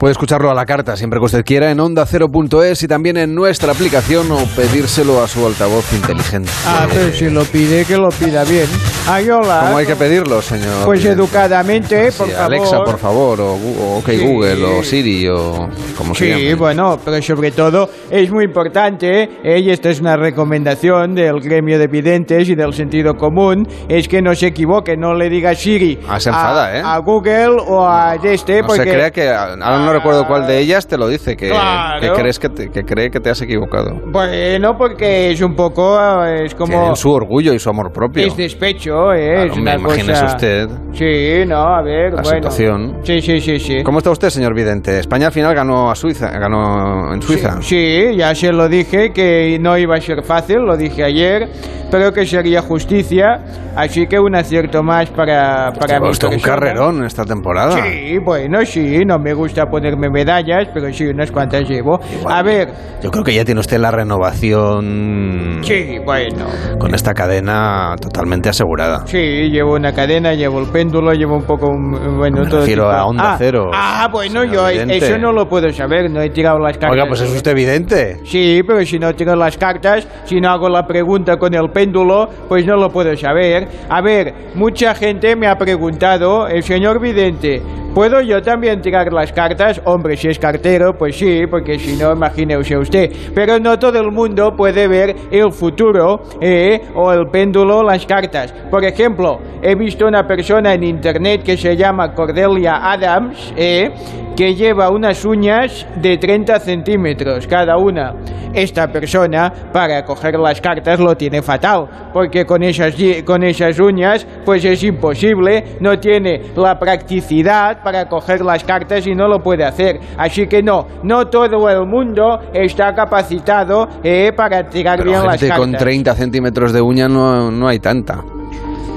[0.00, 3.72] Puede escucharlo a la carta siempre que usted quiera en onda0.es y también en nuestra
[3.72, 6.50] aplicación o pedírselo a su altavoz inteligente.
[6.66, 8.64] Ah, pero si lo pide, que lo pida bien.
[9.06, 9.60] Ay, hola.
[9.66, 10.86] ¿Cómo hay que pedirlo, señor?
[10.86, 12.46] Pues educadamente, por Sí, favor.
[12.54, 14.18] Alexa, por favor, o, o OK Sí.
[14.26, 16.54] Google, o Siri, o como se Sí, llame.
[16.54, 19.58] bueno, pero sobre todo es muy importante, ¿eh?
[19.60, 24.22] y esta es una recomendación del gremio de videntes y del sentido común, es que
[24.22, 26.82] no se equivoque, no le diga Siri Ah, se enfada, a, ¿eh?
[26.82, 28.84] a Google o a este, No porque...
[28.84, 32.00] se crea que, ahora no recuerdo cuál de ellas te lo dice, que, Claro.
[32.00, 33.94] que crees que, te- que cree que te has equivocado.
[34.06, 36.72] Bueno, porque es un poco, eh, es como...
[36.72, 38.26] Tienen su orgullo y su amor propio.
[38.26, 39.46] Es despecho, ¿eh?
[39.46, 40.34] es Claro, una hombre, imagínese cosa...
[40.36, 42.50] usted Sí, no, a ver, la bueno.
[42.50, 42.96] situación.
[43.02, 43.82] Sí, sí, sí, sí.
[43.84, 44.98] ¿Cómo está usted, señor Vidente?
[44.98, 47.60] España al final ganó a Suiza, ganó en Suiza.
[47.62, 51.48] Sí, ya se lo dije que no iba a ser fácil, lo dije ayer,
[51.90, 53.40] pero que sería justicia,
[53.76, 57.82] así que un acierto más para, para usted un carrerón esta temporada.
[57.82, 61.98] Sí, bueno, sí, no me gusta ponerme medallas, pero sí, unas cuantas llevo.
[62.28, 62.68] A ver,
[63.02, 66.44] Yo creo que ya tiene usted la renovación sí, bueno.
[66.78, 69.06] con esta cadena totalmente asegurada.
[69.06, 69.16] Sí,
[69.50, 72.94] llevo una cadena, llevo el péndulo, llevo un poco, un- bueno, Me todo refiero tipo-
[72.96, 74.98] a Onda ah, Cero, Ah, bueno, yo Vidente.
[74.98, 76.90] eso no lo puedo saber, no he tirado las cartas.
[76.92, 78.18] Oiga, pues es usted vidente.
[78.24, 82.28] Sí, pero si no tiro las cartas, si no hago la pregunta con el péndulo,
[82.48, 83.66] pues no lo puedo saber.
[83.88, 87.62] A ver, mucha gente me ha preguntado, el señor vidente,
[87.94, 89.69] ¿puedo yo también tirar las cartas?
[89.84, 93.10] Hombre, si es cartero, pues sí, porque si no, imagínese usted.
[93.34, 98.52] Pero no todo el mundo puede ver el futuro, eh, o el péndulo, las cartas.
[98.70, 103.90] Por ejemplo, he visto una persona en internet que se llama Cordelia Adams, eh,
[104.36, 108.14] que lleva unas uñas de 30 centímetros cada una.
[108.54, 114.26] Esta persona, para coger las cartas, lo tiene fatal, porque con esas, con esas uñas,
[114.44, 119.59] pues es imposible, no tiene la practicidad para coger las cartas y no lo puede
[119.64, 120.00] hacer.
[120.16, 125.40] Así que no, no todo el mundo está capacitado eh, para tirar Pero bien las
[125.40, 125.66] gente cartas.
[125.66, 128.22] con 30 centímetros de uña no, no hay tanta.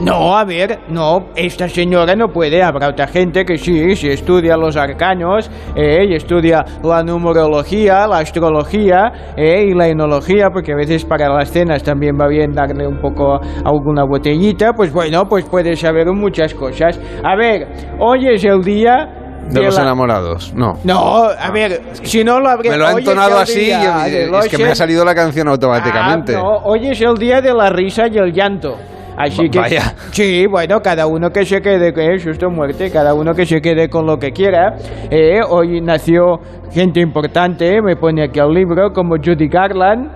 [0.01, 2.61] No, a ver, no, esta señora no puede.
[2.61, 8.17] Habrá otra gente que sí, si estudia los arcanos, eh, y estudia la numerología, la
[8.17, 12.85] astrología eh, y la enología, porque a veces para las cenas también va bien darle
[12.85, 16.99] un poco alguna botellita, pues bueno, pues puede saber muchas cosas.
[17.23, 17.67] A ver,
[17.99, 19.22] hoy es el día...
[19.49, 20.79] De los enamorados, no.
[20.83, 22.71] No, a ver, si no lo habría...
[22.71, 26.35] Me lo ha entonado así y es que me ha salido la canción automáticamente.
[26.35, 28.77] Ah, no, hoy es el día de la risa y el llanto.
[29.17, 29.93] Así que vaya.
[30.11, 33.89] sí, bueno, cada uno que se quede con susto muerte, cada uno que se quede
[33.89, 34.75] con lo que quiera.
[35.09, 36.39] Eh, hoy nació
[36.71, 40.09] gente importante, me pone aquí el libro como Judy Garland,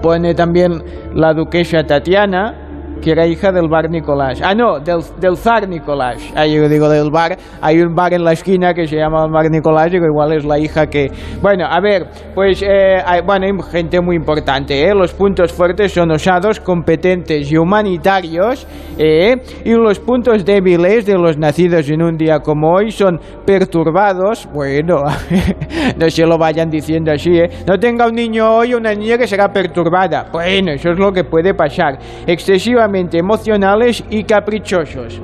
[0.00, 0.82] pone también
[1.14, 2.61] la duquesa Tatiana,
[3.02, 4.40] que era hija del bar Nicolás.
[4.42, 6.32] Ah, no, del, del zar Nicolás.
[6.36, 7.36] Ah, yo digo del bar.
[7.60, 10.44] Hay un bar en la esquina que se llama el bar Nicolás, digo, igual es
[10.44, 11.10] la hija que...
[11.42, 14.94] Bueno, a ver, pues, eh, hay, bueno, hay gente muy importante, ¿eh?
[14.94, 19.36] Los puntos fuertes son osados, competentes y humanitarios, ¿eh?
[19.64, 25.02] Y los puntos débiles de los nacidos en un día como hoy son perturbados, bueno,
[25.98, 27.50] no se lo vayan diciendo así, ¿eh?
[27.66, 30.28] No tenga un niño hoy o una niña que será perturbada.
[30.32, 31.98] Bueno, eso es lo que puede pasar.
[32.26, 35.20] Excesivamente emocionales y caprichosos.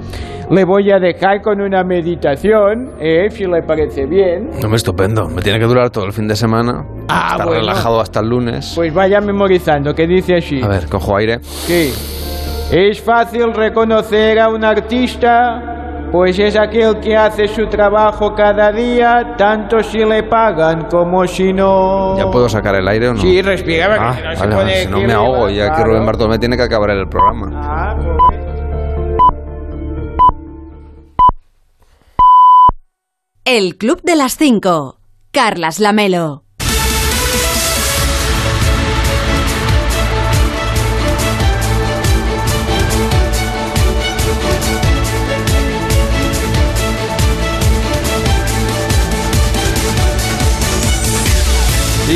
[0.50, 3.28] Le voy a dejar con una meditación, ¿eh?
[3.30, 4.50] si le parece bien.
[4.62, 5.28] No me estupendo.
[5.28, 6.86] Me tiene que durar todo el fin de semana.
[7.08, 7.60] Ah, Estar bueno.
[7.60, 8.72] relajado hasta el lunes.
[8.74, 10.62] Pues vaya memorizando, que dice así.
[10.62, 11.38] A ver, cojo aire.
[11.42, 11.92] Sí.
[12.72, 15.77] Es fácil reconocer a un artista,
[16.10, 21.52] pues es aquel que hace su trabajo cada día, tanto si le pagan como si
[21.52, 22.16] no.
[22.16, 23.20] ¿Ya puedo sacar el aire o no?
[23.20, 25.84] Sí, respira, Ah, si no se vale, si no me ahogo, ya que.
[25.84, 27.50] Rubén Bartolomé tiene que acabar el programa.
[27.54, 28.40] Ah, pues.
[33.44, 34.98] El Club de las Cinco.
[35.30, 36.44] Carlas Lamelo.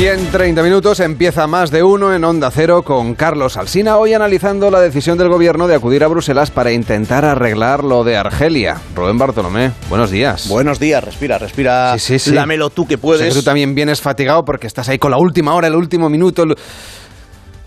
[0.03, 4.13] Y en 30 minutos empieza más de uno en Onda Cero con Carlos Alsina, hoy
[4.13, 8.81] analizando la decisión del gobierno de acudir a Bruselas para intentar arreglar lo de Argelia.
[8.93, 10.49] Rubén Bartolomé, buenos días.
[10.49, 11.97] Buenos días, respira, respira.
[11.97, 12.31] Sí, sí, sí.
[12.31, 13.29] Lámelo tú que puedes.
[13.29, 16.43] que tú también vienes fatigado porque estás ahí con la última hora, el último minuto.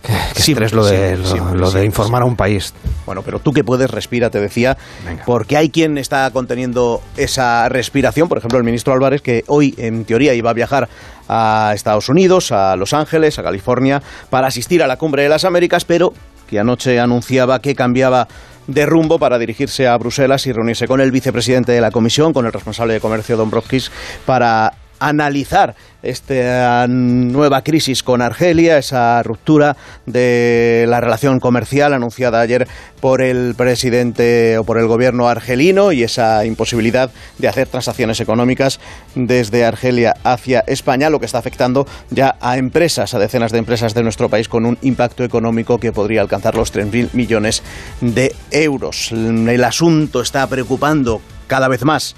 [0.07, 1.17] Qué, qué Siempre, estrés lo de,
[1.55, 2.73] lo- de informar a un país.
[3.07, 4.77] Bueno, pero tú que puedes, respira, te decía,
[5.25, 10.05] porque hay quien está conteniendo esa respiración, por ejemplo, el ministro Álvarez, que hoy, en
[10.05, 10.89] teoría, iba a viajar
[11.29, 15.45] a Estados Unidos, a Los Ángeles, a California, para asistir a la Cumbre de las
[15.45, 16.13] Américas, pero
[16.49, 18.29] que anoche anunciaba que cambiaba
[18.69, 22.47] de rumbo para dirigirse a Bruselas y reunirse con el vicepresidente de la Comisión, con
[22.47, 23.91] el responsable de comercio, Dombrovskis,
[24.25, 25.75] para analizar
[26.11, 32.69] esta nueva crisis con Argelia, esa ruptura de la relación comercial anunciada ayer
[33.01, 38.81] por el presidente o por el gobierno argelino y esa imposibilidad de hacer transacciones económicas
[39.15, 43.95] desde Argelia hacia España, lo que está afectando ya a empresas, a decenas de empresas
[43.95, 47.63] de nuestro país con un impacto económico que podría alcanzar los 3.000 millones
[48.01, 49.13] de euros.
[49.13, 52.17] El asunto está preocupando cada vez más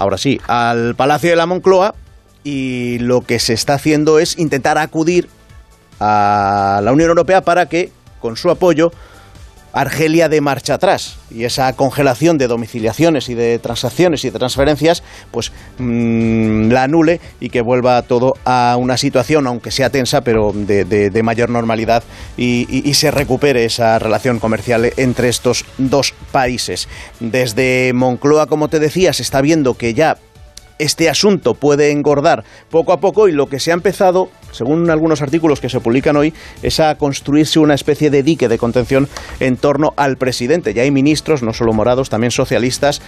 [0.00, 1.94] ahora sí, al Palacio de la Moncloa
[2.44, 5.28] y lo que se está haciendo es intentar acudir
[5.98, 8.90] a la Unión Europea para que, con su apoyo,
[9.72, 11.16] Argelia dé marcha atrás.
[11.30, 17.20] Y esa congelación de domiciliaciones y de transacciones y de transferencias pues mm, la anule
[17.38, 21.50] y que vuelva todo a una situación aunque sea tensa pero de, de- de mayor
[21.50, 22.02] normalidad
[22.36, 26.88] y se recupere esa relación comercial entre estos dos países.
[27.20, 30.16] Desde Moncloa como te decía se está viendo que ya
[30.80, 35.20] este asunto puede engordar poco a poco y lo que se ha empezado, según algunos
[35.22, 39.08] artículos que se publican hoy, es a construirse una especie de dique de contención
[39.40, 40.72] en torno al presidente.
[40.74, 43.02] Ya hay ministros, no solo morados, también socialistas,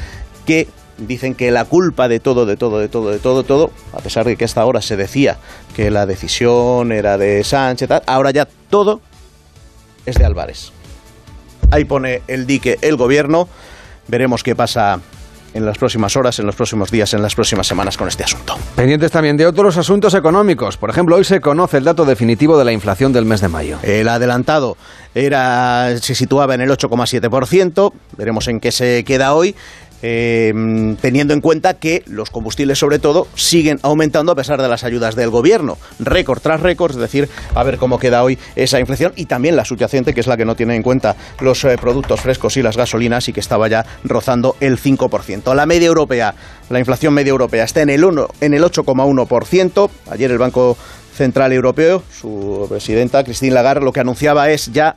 [0.47, 4.01] que dicen que la culpa de todo, de todo, de todo, de todo, todo, a
[4.01, 5.39] pesar de que hasta ahora se decía
[5.75, 9.01] que la decisión era de Sánchez, tal, ahora ya todo
[10.05, 10.73] es de Álvarez.
[11.71, 13.49] Ahí pone el dique el gobierno.
[14.09, 15.01] Veremos qué pasa
[15.55, 18.57] en las próximas horas, en los próximos días, en las próximas semanas con este asunto.
[18.77, 20.77] Pendientes también de otros asuntos económicos.
[20.77, 23.79] Por ejemplo, hoy se conoce el dato definitivo de la inflación del mes de mayo.
[23.83, 24.77] El adelantado
[25.15, 27.93] era, se situaba en el 8,7%.
[28.17, 29.55] Veremos en qué se queda hoy.
[30.03, 30.53] Eh,
[31.01, 35.15] teniendo en cuenta que los combustibles, sobre todo, siguen aumentando a pesar de las ayudas
[35.15, 35.79] del gobierno.
[35.99, 39.65] Récord tras récord, es decir, a ver cómo queda hoy esa inflación y también la
[39.65, 42.77] subyacente, que es la que no tiene en cuenta los eh, productos frescos y las
[42.77, 45.55] gasolinas y que estaba ya rozando el 5%.
[45.55, 46.35] La media europea,
[46.69, 49.91] la inflación media europea está en el, 1, en el 8,1%.
[50.11, 50.77] Ayer el Banco
[51.15, 54.97] Central Europeo, su presidenta, Christine Lagarde, lo que anunciaba es ya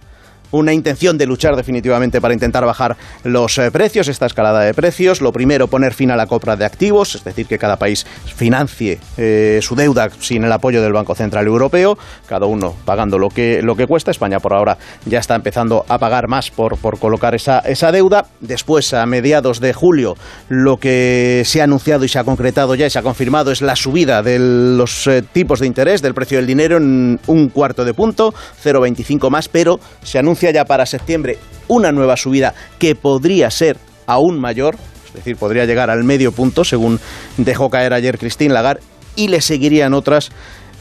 [0.56, 5.22] una intención de luchar definitivamente para intentar bajar los eh, precios, esta escalada de precios.
[5.22, 9.00] Lo primero, poner fin a la compra de activos, es decir, que cada país financie
[9.18, 13.62] eh, su deuda sin el apoyo del Banco Central Europeo, cada uno pagando lo que,
[13.62, 14.12] lo que cuesta.
[14.12, 18.26] España por ahora ya está empezando a pagar más por, por colocar esa, esa deuda.
[18.40, 20.16] Después, a mediados de julio,
[20.48, 23.62] lo que se ha anunciado y se ha concretado ya y se ha confirmado es
[23.62, 27.84] la subida de los eh, tipos de interés del precio del dinero en un cuarto
[27.84, 33.50] de punto, 0,25 más, pero se anuncia ya para septiembre una nueva subida que podría
[33.52, 33.78] ser
[34.08, 34.76] aún mayor,
[35.08, 37.00] es decir, podría llegar al medio punto, según
[37.38, 38.84] dejó caer ayer Christine Lagarde,
[39.16, 40.32] y le seguirían otras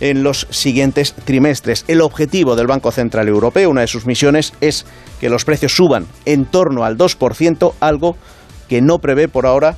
[0.00, 1.84] en los siguientes trimestres.
[1.88, 4.86] El objetivo del Banco Central Europeo, una de sus misiones, es
[5.20, 8.16] que los precios suban en torno al 2%, algo
[8.68, 9.76] que no prevé por ahora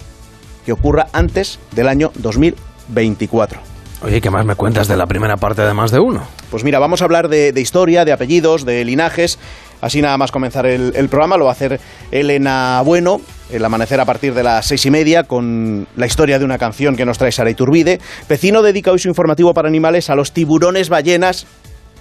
[0.64, 3.60] que ocurra antes del año 2024.
[4.02, 6.26] Oye, ¿qué más me cuentas de la primera parte de más de uno?
[6.50, 9.38] Pues mira, vamos a hablar de, de historia, de apellidos, de linajes.
[9.80, 13.20] Así nada más comenzar el, el programa, lo va a hacer Elena Bueno,
[13.50, 16.96] el amanecer a partir de las seis y media, con la historia de una canción
[16.96, 18.00] que nos trae Sara Iturbide.
[18.28, 21.46] Vecino dedica hoy su informativo para animales a los tiburones ballenas.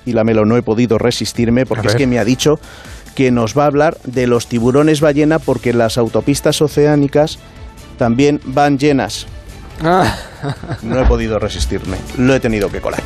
[0.05, 2.59] Y la Melo no he podido resistirme porque es que me ha dicho
[3.15, 7.39] que nos va a hablar de los tiburones ballena porque las autopistas oceánicas
[7.97, 9.25] también van llenas.
[10.83, 13.01] No he podido resistirme, lo he tenido que colar.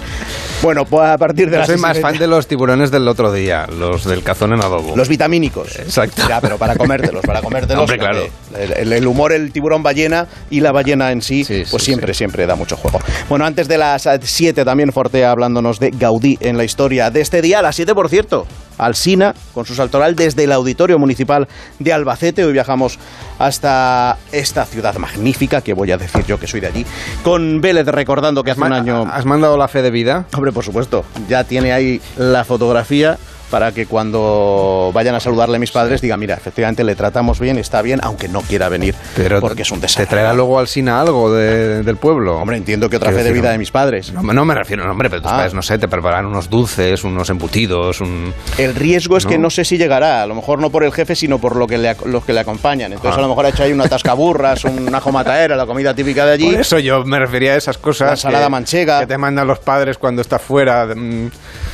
[0.62, 3.32] Bueno, pues a partir de Yo las soy más fan de los tiburones del otro
[3.32, 4.96] día, los del cazón en adobo.
[4.96, 5.80] Los vitamínicos.
[5.80, 6.24] Exacto.
[6.28, 7.82] Ya, pero para comértelos, para comértelos.
[7.84, 8.28] Hombre, claro.
[8.58, 12.46] El, el- el humor, el tiburón ballena y la ballena en sí, pues siempre, siempre
[12.46, 13.00] da mucho juego.
[13.30, 17.42] Bueno, antes de las 7 también Fortea hablándonos de Gaudí en la historia de este
[17.42, 17.60] día.
[17.60, 18.46] A las 7, por cierto,
[18.80, 22.44] Alsina con su saltoral desde el Auditorio Municipal de Albacete.
[22.44, 22.98] Hoy viajamos
[23.38, 26.86] hasta esta ciudad magnífica, que voy a decir yo que soy de allí,
[27.24, 29.08] con Vélez recordando que hace un año...
[29.12, 30.26] ¿Has mandado la fe de vida?
[30.34, 31.06] Hombre, por supuesto.
[31.28, 33.18] Ya tiene ahí la fotografía
[33.50, 37.58] para que cuando vayan a saludarle a mis padres diga, mira, efectivamente le tratamos bien,
[37.58, 40.06] está bien, aunque no quiera venir, Pero porque es un ¿Te desastre.
[40.08, 42.38] traerá luego al Sina algo de- del pueblo?
[42.38, 44.12] Hombre, entiendo que otra fe de vida no- de mis padres.
[44.14, 45.36] No, no me refiero, no, hombre, pero tus Ah.
[45.38, 48.34] padres, no sé, te preparan unos dulces, unos embutidos, un...
[48.58, 49.50] El riesgo es que ¿No?
[49.50, 51.96] sé si llegará, a lo mejor no por el jefe, sino por lo que le,
[52.06, 52.92] los que le acompañan.
[52.94, 53.20] Entonces Ah.
[53.20, 56.34] a lo mejor ha hecho ahí una tascaburras, un ajo mataera, la comida típica de
[56.34, 56.52] allí.
[56.52, 58.08] Por eso yo me refería a esas cosas.
[58.08, 59.00] La ensalada que- manchega.
[59.02, 60.86] Que te mandan los padres cuando estás fuera.
[60.96, 61.30] mm.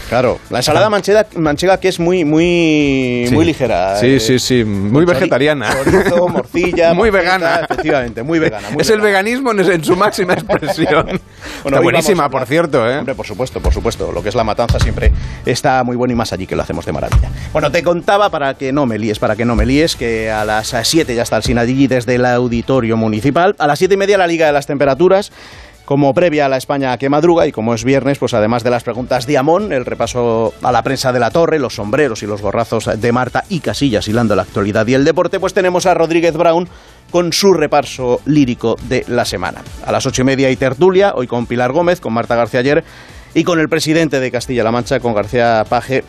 [0.10, 3.34] Claro, la ensalada manchega, manchega que es muy, muy, Sí.
[3.34, 3.96] muy ligera.
[3.98, 5.70] Sí, eh, sí, sí, muy vegetariana.
[5.84, 7.62] Chorizo, morcilla, Muy vegana.
[7.70, 8.70] Efectivamente, muy vegana.
[8.70, 9.24] muy es el vegana.
[9.24, 11.20] veganismo en, en su máxima expresión.
[11.62, 12.98] Bueno, Está buenísima, vamos por cierto, ¿eh?
[13.00, 14.12] Hombre, por supuesto, por supuesto.
[14.12, 15.12] Lo que es la matanza siempre
[15.46, 17.30] está muy bueno y más allí que lo hacemos de maravilla.
[17.54, 20.44] Bueno, te contaba para que no me líes, para que no me líes, que a
[20.46, 23.56] las 7 ya está el Sinadigi desde el auditorio municipal.
[23.58, 25.32] A las 7 y media la Liga de las Temperaturas.
[25.86, 28.84] Como previa a la España que madruga y como es viernes, pues además de las
[28.84, 32.42] preguntas de Amón, el repaso a la prensa de la torre, los sombreros y los
[32.42, 36.36] gorrazos de Marta y Casillas hilando la actualidad y el deporte, pues tenemos a Rodríguez
[36.36, 36.68] Brown
[37.12, 39.62] con su reparso lírico de la semana.
[39.86, 42.84] A las ocho y media hay tertulia, hoy con Pilar Gómez, con Marta García ayer
[43.36, 46.04] y con el presidente de Castilla-La Mancha, con García Paje,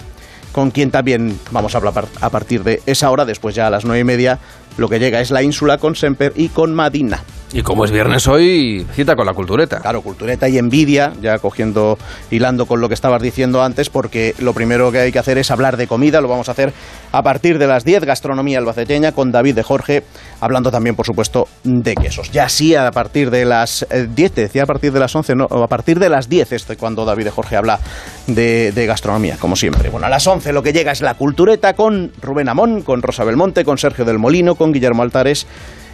[0.53, 3.85] con quien también vamos a hablar a partir de esa hora, después ya a las
[3.85, 4.39] nueve y media,
[4.77, 7.23] lo que llega es la ínsula con Semper y con Madina.
[7.53, 9.79] Y como es viernes hoy, cita con la cultureta.
[9.79, 11.97] Claro, cultureta y envidia, ya cogiendo,
[12.31, 15.53] hilando con lo que estabas diciendo antes, porque lo primero que hay que hacer es
[15.53, 16.73] hablar de comida, lo vamos a hacer
[17.13, 20.03] a partir de las 10, gastronomía albaceteña, con David de Jorge,
[20.41, 22.33] hablando también, por supuesto, de quesos.
[22.33, 25.37] Ya sí, a partir de las eh, 10, te decía a partir de las 11,
[25.37, 27.79] no, a partir de las 10 este cuando David de Jorge habla
[28.27, 29.89] de, de gastronomía, como siempre.
[29.89, 33.23] Bueno, a las 11 lo que llega es la cultureta con Rubén Amón, con Rosa
[33.23, 35.47] Belmonte, con Sergio del Molino, con Guillermo Altares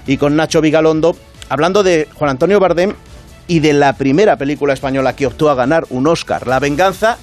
[0.07, 1.17] y con Nacho Vigalondo,
[1.49, 2.95] hablando de Juan Antonio Bardem
[3.47, 7.19] y de la primera película española que optó a ganar un Oscar, La Venganza,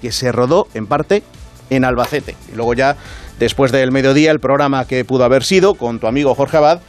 [0.00, 1.22] que se rodó en parte
[1.70, 2.36] en Albacete.
[2.52, 2.96] Y luego ya,
[3.38, 6.80] después del mediodía, el programa que pudo haber sido con tu amigo Jorge Abad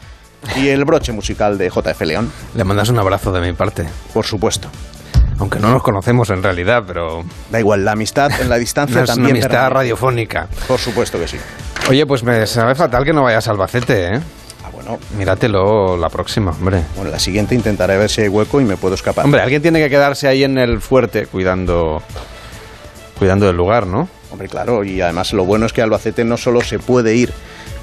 [0.55, 2.32] y el broche musical de JF León.
[2.55, 3.86] Le mandas un abrazo de mi parte.
[4.14, 4.70] Por supuesto.
[5.39, 7.23] Aunque no nos conocemos en realidad, pero...
[7.51, 9.32] Da igual, la amistad en la distancia Es una también.
[9.38, 9.73] amistad permanece.
[9.75, 10.47] radiofónica.
[10.67, 11.38] Por supuesto que sí.
[11.89, 14.19] Oye, pues me sabe fatal que no vayas a Albacete, ¿eh?
[14.63, 14.99] Ah, bueno.
[15.17, 16.84] Míratelo la próxima, hombre.
[16.95, 19.25] Bueno, la siguiente intentaré ver si hay hueco y me puedo escapar.
[19.25, 22.03] Hombre, alguien tiene que quedarse ahí en el fuerte cuidando
[23.17, 24.07] cuidando del lugar, ¿no?
[24.32, 27.34] Hombre, claro, y además lo bueno es que Albacete no solo se puede ir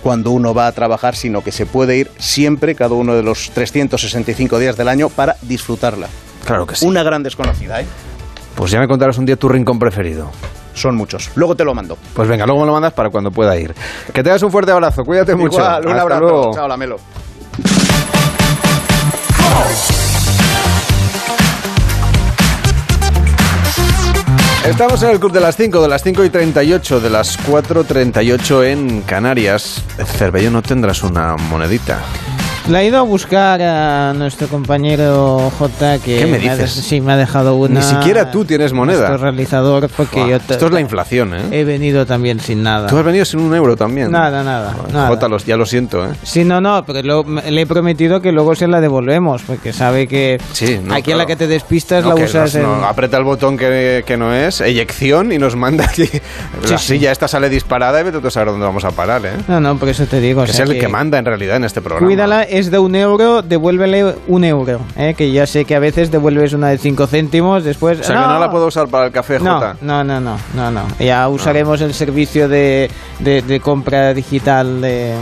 [0.02, 3.50] cuando uno va a trabajar, sino que se puede ir siempre, cada uno de los
[3.50, 6.08] 365 días del año, para disfrutarla.
[6.48, 6.86] Claro que sí.
[6.86, 7.86] Una gran desconocida, ¿eh?
[8.54, 10.30] Pues ya me contarás un día tu rincón preferido.
[10.72, 11.30] Son muchos.
[11.34, 11.98] Luego te lo mando.
[12.14, 13.74] Pues venga, luego me lo mandas para cuando pueda ir.
[14.14, 15.58] Que tengas un fuerte abrazo, cuídate mucho.
[15.58, 16.20] Igual, un Hasta abrazo.
[16.22, 16.54] luego.
[16.54, 16.96] Chao, Lamelo.
[24.64, 28.64] Estamos en el club de las 5, de las 5 y 38, de las 4.38
[28.64, 29.82] en Canarias.
[30.16, 32.00] Cervello, ¿no tendrás una monedita?
[32.68, 36.76] La he ido a buscar a nuestro compañero J que ¿Qué me ha dices?
[36.76, 37.80] de- sí, me ha dejado una.
[37.80, 39.08] Ni siquiera tú tienes moneda.
[39.08, 41.40] Nuestro realizador, porque yo Esto es la inflación, ¿eh?
[41.50, 42.88] he venido también sin nada.
[42.88, 44.10] Tú has venido sin un euro también.
[44.10, 45.08] Nada, nada, nada.
[45.08, 46.10] Jota, los- ya lo siento, ¿eh?
[46.22, 50.06] Sí, no, no, pero lo- le he prometido que luego se la devolvemos, porque sabe
[50.06, 51.26] que Sí, no, aquí en la claro.
[51.28, 52.64] que te despistas No, la que usas en...
[52.64, 56.06] no, aprieta el botón que, que no es, eyección, y nos manda aquí.
[56.70, 56.88] la sí.
[56.98, 59.32] silla esta sale disparada y vete tú a saber dónde vamos a parar, ¿eh?
[59.48, 60.42] No, no, por eso te digo.
[60.42, 60.86] o que sea es el que...
[60.88, 62.06] manda en realidad en este programa.
[62.06, 64.80] Cuídala, es de un euro, devuélvele un euro.
[64.96, 65.14] ¿eh?
[65.16, 68.00] Que ya sé que a veces devuelves una de cinco céntimos, después...
[68.00, 69.76] O sea, que no la puedo usar para el café, no, Jota.
[69.80, 70.82] No, no, no, no, no.
[70.98, 72.90] Ya usaremos el servicio de,
[73.20, 75.14] de, de compra digital de...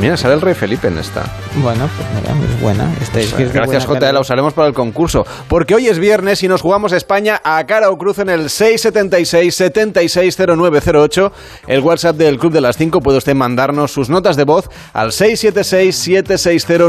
[0.00, 1.22] Mira, sale el rey Felipe en esta.
[1.62, 2.92] Bueno, pues mira, es buena.
[3.00, 5.26] Esta es, que es de Gracias, buena Jota, la usaremos para el concurso.
[5.48, 11.32] Porque hoy es viernes y nos jugamos España a cara o cruz en el 676-760908.
[11.66, 15.10] El WhatsApp del Club de las 5 puede usted mandarnos sus notas de voz al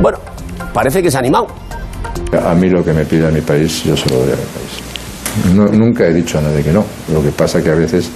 [0.01, 0.19] bueno,
[0.73, 1.47] parece que se ha animado.
[2.45, 5.55] A mí lo que me pida mi país, yo se lo doy a mi país.
[5.55, 6.85] No- nunca he dicho a nadie que no.
[7.13, 8.09] Lo que pasa que a veces,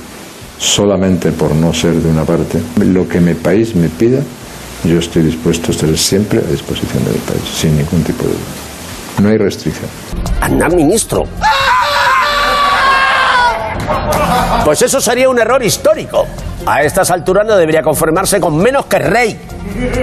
[0.58, 4.20] solamente por no ser de una parte, lo que mi país me pida,
[4.84, 8.69] yo estoy dispuesto a estar siempre a disposición del país, sin ningún tipo de duda.
[9.20, 9.90] No hay restricción.
[10.40, 11.24] Aznar ministro.
[14.64, 16.26] Pues eso sería un error histórico.
[16.66, 19.40] A estas alturas no debería conformarse con menos que rey.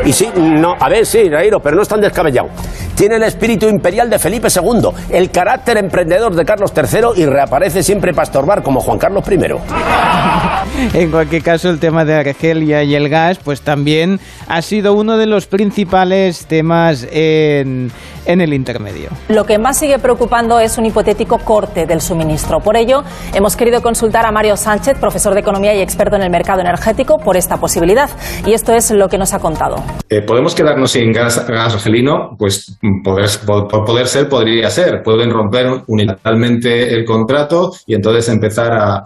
[0.05, 2.49] Y sí, no, a ver, sí, Rairo, pero no es tan descabellado.
[2.95, 7.83] Tiene el espíritu imperial de Felipe II, el carácter emprendedor de Carlos III y reaparece
[7.83, 9.37] siempre para estorbar como Juan Carlos I.
[10.93, 15.17] En cualquier caso, el tema de Argelia y el gas, pues también ha sido uno
[15.17, 17.91] de los principales temas en,
[18.25, 19.09] en el intermedio.
[19.29, 22.59] Lo que más sigue preocupando es un hipotético corte del suministro.
[22.59, 23.03] Por ello,
[23.33, 27.17] hemos querido consultar a Mario Sánchez, profesor de Economía y experto en el mercado energético,
[27.17, 28.09] por esta posibilidad.
[28.45, 29.75] Y esto es lo que nos ha contado.
[30.09, 32.35] Eh, ¿Podemos quedarnos sin gas, argelino?
[32.37, 35.01] Pues mm, poder, po- por poder ser, podría ser.
[35.03, 39.05] Pueden romper unilateralmente el contrato y entonces empezar a,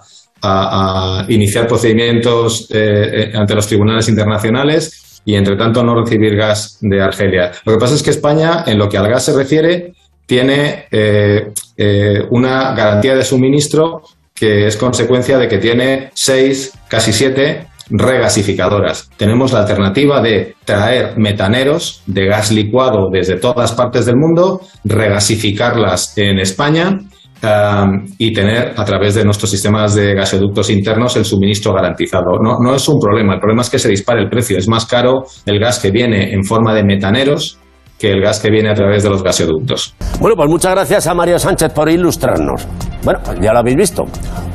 [1.30, 7.00] iniciar procedimientos eh, eh, ante los tribunales internacionales y, entre tanto, no recibir gas de
[7.00, 7.52] Argelia.
[7.64, 9.94] Lo que pasa es que España, en lo que al gas se refiere,
[10.26, 11.52] tiene eh,
[12.32, 14.02] una garantía de suministro
[14.34, 19.10] que es consecuencia de que tiene seis, casi siete regasificadoras.
[19.18, 26.18] Tenemos la alternativa de traer metaneros de gas licuado desde todas partes del mundo, regasificarlas
[26.18, 27.00] en España
[28.18, 32.38] y tener a través de nuestros sistemas de gasoductos internos el suministro garantizado.
[32.42, 34.58] No, no es un problema, el problema es que se dispare el precio.
[34.58, 37.58] Es más caro el gas que viene en forma de metaneros
[38.02, 39.93] que el gas que viene a través de los gasoductos.
[40.20, 42.68] Bueno, pues muchas gracias a Mario Sánchez por ilustrarnos.
[43.04, 44.06] Bueno, pues ya lo habéis visto.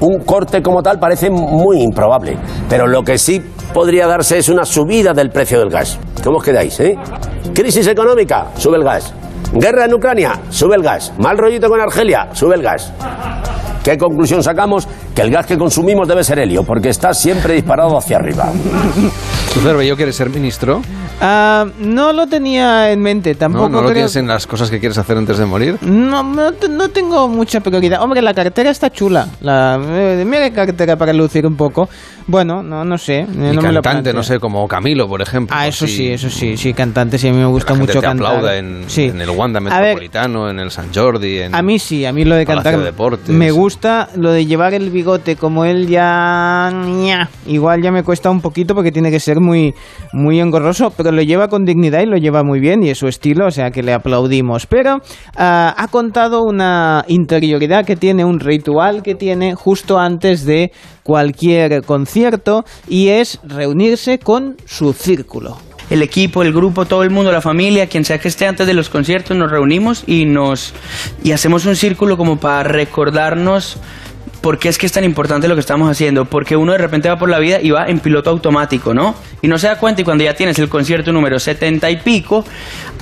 [0.01, 2.37] Un corte como tal parece muy improbable,
[2.69, 3.41] pero lo que sí
[3.73, 5.97] podría darse es una subida del precio del gas.
[6.25, 6.97] ¿Cómo os quedáis, eh?
[7.55, 9.15] Crisis económica, sube el gas.
[9.53, 11.13] Guerra en Ucrania, sube el gas.
[11.19, 12.93] Mal rollito con Argelia, sube el gas.
[13.85, 14.89] ¿Qué conclusión sacamos?
[15.17, 18.53] Que el gas que consumimos debe ser helio, porque está siempre disparado hacia arriba.
[19.55, 20.83] ¿Tú, Cervello, quieres ser ministro?
[21.23, 24.69] Ah, no lo tenía en mente, tampoco ¿No, ¿No lo creo- tienes en las cosas
[24.71, 25.79] que quieres hacer antes de morir?
[25.81, 28.03] No, no, no tengo mucha prioridad.
[28.03, 29.27] Hombre, la cartera está chula.
[29.41, 31.89] La, eh, mira qué cartera para lucir un poco.
[32.27, 33.21] Bueno, no, no sé.
[33.21, 35.57] eh, Y no me lo cantante, no sé, como Camilo, por ejemplo.
[35.59, 37.93] Ah, eso así, sí, eso sí, sí, cantante, sí, a mí me gusta la gente
[37.95, 38.27] mucho te cantar.
[38.27, 39.05] aplauda en, Sí.
[39.05, 42.13] en el Wanda A ver, Metropolitano, en el San Jordi, en A mí sí, a
[42.13, 43.29] mí lo de Palacio cantar de Deportes.
[43.31, 44.91] me gusta, lo de llevar el
[45.39, 46.71] como él ya
[47.47, 49.75] igual ya me cuesta un poquito porque tiene que ser muy
[50.13, 53.07] muy engorroso, pero lo lleva con dignidad y lo lleva muy bien y es su
[53.07, 54.67] estilo, o sea que le aplaudimos.
[54.67, 54.99] Pero
[55.37, 61.83] ah, ha contado una interioridad que tiene, un ritual que tiene justo antes de cualquier
[61.83, 65.59] concierto y es reunirse con su círculo.
[65.89, 68.75] el equipo, el grupo, todo el mundo, la familia, quien sea que esté antes de
[68.75, 70.75] los conciertos, nos reunimos y nos
[71.23, 73.79] y hacemos un círculo como para recordarnos
[74.47, 77.09] por qué es que es tan importante lo que estamos haciendo, porque uno de repente
[77.09, 79.17] va por la vida y va en piloto automático, ¿no?
[79.43, 82.45] Y no se da cuenta y cuando ya tienes el concierto número 70 y pico,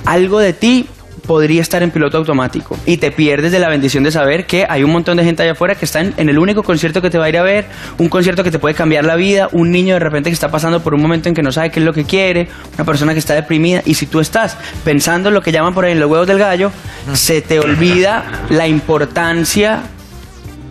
[0.05, 0.87] algo de ti
[1.27, 2.75] podría estar en piloto automático.
[2.87, 5.51] Y te pierdes de la bendición de saber que hay un montón de gente allá
[5.51, 7.65] afuera que está en, en el único concierto que te va a ir a ver,
[7.99, 10.81] un concierto que te puede cambiar la vida, un niño de repente que está pasando
[10.81, 13.19] por un momento en que no sabe qué es lo que quiere, una persona que
[13.19, 16.09] está deprimida y si tú estás pensando en lo que llaman por ahí en los
[16.09, 16.71] huevos del gallo,
[17.13, 19.83] se te olvida la importancia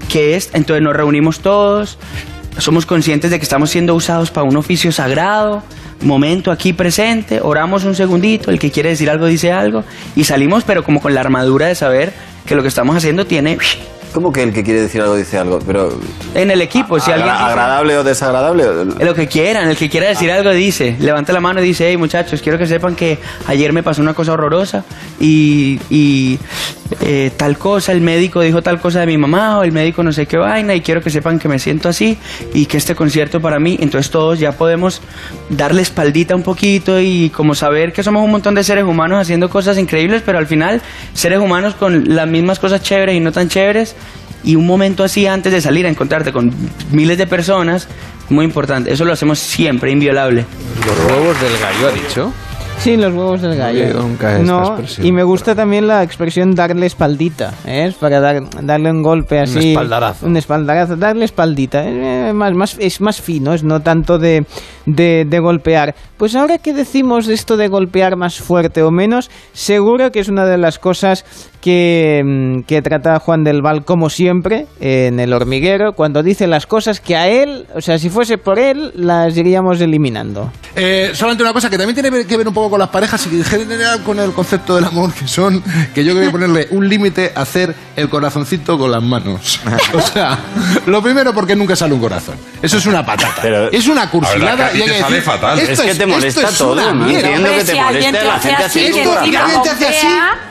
[0.08, 1.98] que es, entonces nos reunimos todos,
[2.58, 5.62] somos conscientes de que estamos siendo usados para un oficio sagrado,
[6.00, 9.84] momento aquí presente, oramos un segundito, el que quiere decir algo dice algo
[10.14, 12.12] y salimos pero como con la armadura de saber
[12.46, 13.58] que lo que estamos haciendo tiene
[14.12, 15.58] ¿Cómo que el que quiere decir algo dice algo?
[15.66, 15.98] Pero
[16.36, 18.64] en el equipo, si alguien dice- agradable o desagradable.
[19.04, 21.96] Lo que quieran, el que quiera decir algo dice, levanta la mano y dice, hey
[21.96, 24.84] muchachos, quiero que sepan que ayer me pasó una cosa horrorosa
[25.18, 26.38] y, y,
[27.00, 30.12] eh, tal cosa, el médico dijo tal cosa de mi mamá o el médico no
[30.12, 32.18] sé qué vaina y quiero que sepan que me siento así
[32.52, 35.00] y que este concierto para mí, entonces todos ya podemos
[35.48, 39.48] darle espaldita un poquito y como saber que somos un montón de seres humanos haciendo
[39.48, 40.80] cosas increíbles, pero al final
[41.12, 43.94] seres humanos con las mismas cosas chéveres y no tan chéveres
[44.44, 46.52] y un momento así antes de salir a encontrarte con
[46.90, 47.88] miles de personas,
[48.28, 48.92] muy importante.
[48.92, 50.44] Eso lo hacemos siempre, inviolable.
[50.86, 52.32] Los huevos del gallo, ha dicho.
[52.78, 53.94] Sí, los huevos del gallo.
[53.94, 55.06] nunca esta no, expresión.
[55.06, 57.86] y me gusta también la expresión darle espaldita, ¿eh?
[57.86, 59.70] Es para dar- darle un golpe así.
[59.70, 60.26] espaldarazo.
[60.26, 61.82] Un espaldarazo, darle espaldita.
[61.82, 64.44] eh, más, más, es más fino, es no tanto de,
[64.84, 65.94] de, de golpear.
[66.18, 70.28] Pues ahora que decimos de esto de golpear más fuerte o menos, seguro que es
[70.28, 71.24] una de las cosas
[71.64, 76.66] que, mm, que trata Juan del Val como siempre en el hormiguero, cuando dice las
[76.66, 80.52] cosas que a él, o sea, si fuese por él, las iríamos eliminando.
[80.76, 83.36] Eh, solamente una cosa que también tiene que ver un poco con las parejas y
[83.36, 85.62] en general con el concepto del amor, que son
[85.94, 89.60] que yo quería ponerle un límite a hacer el corazoncito con las manos.
[89.94, 90.38] O sea,
[90.86, 92.34] lo primero porque nunca sale un corazón.
[92.60, 93.68] Eso es una patata.
[93.70, 95.58] es una cursilada y hay que decir, fatal.
[95.58, 97.28] esto Es que te molesta esto es todo, una no mierda.
[97.28, 99.86] entiendo que te moleste te la gente así, que hace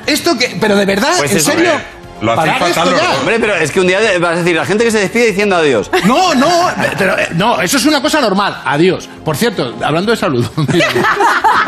[0.06, 1.72] esto que, pero de verdad, Pues en eso, serio.
[1.72, 1.86] hombre,
[2.22, 2.92] Lo hacéis Parad fatal.
[2.92, 5.26] los- Hombre, pero es que un día vas a decir, la gente que se despide
[5.28, 5.90] diciendo adiós.
[6.06, 8.62] No, no, pero, eh, no, eso es una cosa normal.
[8.66, 9.10] Adiós.
[9.26, 10.46] Por cierto, hablando de salud.
[10.72, 10.88] mira,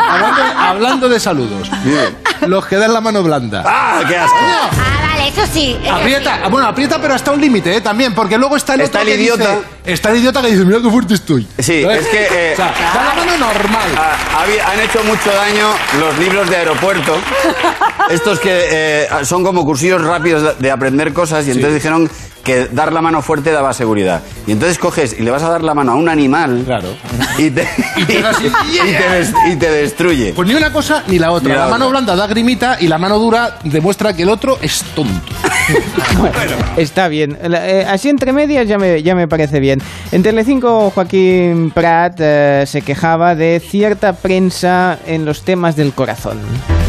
[0.10, 1.70] hablando, hablando de saludos.
[2.48, 3.64] Los que dan la mano blanda.
[3.66, 4.36] ¡Ah, qué asco!
[4.40, 4.70] Ah,
[5.10, 5.78] vale, eso sí.
[5.84, 7.82] eso Aprieta, ah, bueno, aprieta, pero hasta un límite, ¿eh?
[7.82, 9.50] También, porque luego está el Está otro el que idiota.
[9.56, 11.48] dice- está el idiota que dice, mira qué fuerte estoy.
[11.60, 12.02] Sí, ¿Sabes?
[12.02, 12.28] es que.
[12.32, 13.90] eh, O sea, da la mano normal.
[13.98, 15.70] ha- había- han hecho mucho daño
[16.00, 17.16] los libros de aeropuerto.
[18.10, 22.10] Estos que eh, son como cursillos rápidos de, de aprender cosas y entonces dijeron
[22.44, 24.22] que dar la mano fuerte daba seguridad.
[24.46, 26.64] Y entonces coges y le vas a dar la mano a un animal
[27.40, 27.68] y, te,
[28.06, 30.34] te das así, y te y te destruye.
[30.36, 31.50] Pues ni una cosa ni la otra.
[31.50, 34.60] Ni la la mano blanda da grimita y la mano dura demuestra que el otro
[34.62, 35.15] es tonto.
[36.78, 37.38] Está bien.
[37.42, 39.82] Eh, así entre medias ya me, ya me parece bien.
[40.12, 46.40] En Telecinco, Joaquín Prat eh, se quejaba de cierta prensa en los temas del corazón.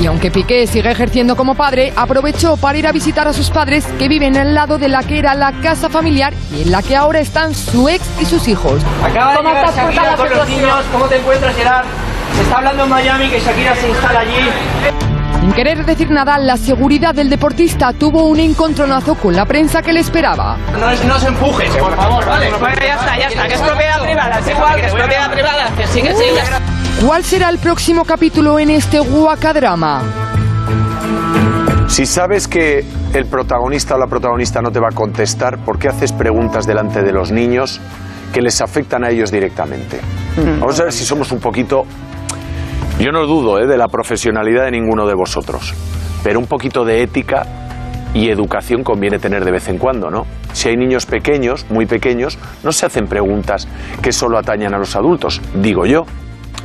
[0.01, 3.87] Y aunque Piqué sigue ejerciendo como padre, aprovechó para ir a visitar a sus padres
[3.99, 6.97] que viven al lado de la que era la casa familiar y en la que
[6.97, 8.83] ahora están su ex y sus hijos.
[9.03, 10.85] Acaba de ¿Cómo llegar Shakira con los niños.
[10.93, 11.87] ¿Cómo te encuentras, Gerard?
[12.37, 15.16] Se está hablando en Miami que Shakira se instala allí.
[15.41, 19.93] Sin querer decir nada, la seguridad del deportista tuvo un encontronazo con la prensa que
[19.93, 20.57] le esperaba.
[20.79, 22.51] No, es- no se empujes, por favor, ¿vale?
[22.59, 25.71] Bueno, ya está, ya está, que es propiedad privada, es igual, que es propiedad privada.
[25.77, 26.61] Que sí, que sí, ya está.
[27.05, 30.03] ¿Cuál será el próximo capítulo en este guacadrama?
[31.89, 32.85] Si sabes que
[33.15, 37.03] el protagonista o la protagonista no te va a contestar, ¿por qué haces preguntas delante
[37.03, 37.81] de los niños
[38.33, 40.01] que les afectan a ellos directamente?
[40.61, 41.85] Vamos a ver si somos un poquito...
[42.99, 43.67] Yo no dudo ¿eh?
[43.67, 45.75] de la profesionalidad de ninguno de vosotros,
[46.25, 47.43] pero un poquito de ética
[48.15, 50.27] y educación conviene tener de vez en cuando, ¿no?
[50.55, 53.69] Si hay niños pequeños, muy pequeños, no se hacen preguntas
[54.01, 56.07] que solo atañan a los adultos, digo yo.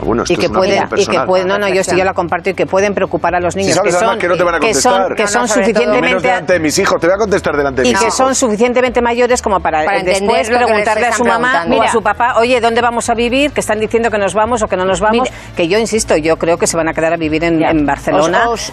[0.01, 2.13] Bueno, esto y que es pueden y que pueden no no yo sí yo la
[2.13, 4.43] comparto y que pueden preocupar a los niños Si sabes que son que no te
[4.43, 5.07] van a que contestar.
[5.07, 6.99] son que son Y menos suficientemente delante de mis hijos.
[7.01, 8.17] Te voy a contestar delante de y mis que hijos.
[8.17, 12.35] son suficientemente mayores como para, Para después preguntarle a su mamá o a su papá,
[12.39, 13.51] oye, ¿dónde vamos a vivir?
[13.51, 15.29] Que están diciendo que nos vamos o que no nos vamos.
[15.55, 18.49] Que yo insisto, yo creo que se van a quedar a vivir en, en Barcelona.
[18.49, 18.71] Os-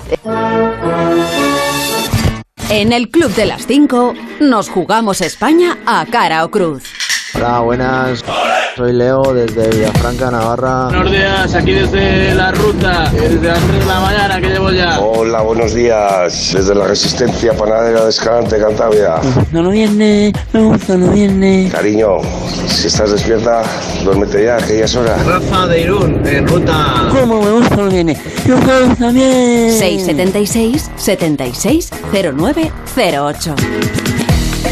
[2.71, 6.85] En el Club de las 5 nos jugamos España a cara o cruz.
[7.35, 8.25] Hola, buenas.
[8.77, 10.85] Soy Leo desde Villafranca, Navarra.
[10.87, 15.01] Buenos días, aquí desde la ruta, desde las 3 de la mañana que llevo ya.
[15.01, 16.53] Hola, buenos días.
[16.55, 19.17] Desde la Resistencia Panadera de Escalante, Cantabria.
[19.53, 21.69] No, no viene, me gusta, no viene.
[21.73, 22.19] Cariño,
[22.67, 23.63] si estás despierta,
[24.05, 25.17] duérmete ya, que ya es hora.
[25.25, 27.09] Rafa de Irún, en ruta.
[27.11, 28.17] ¿Cómo me gusta no viene?
[28.47, 28.57] Yo
[28.99, 29.73] también.
[29.73, 33.55] 676 76 09 08.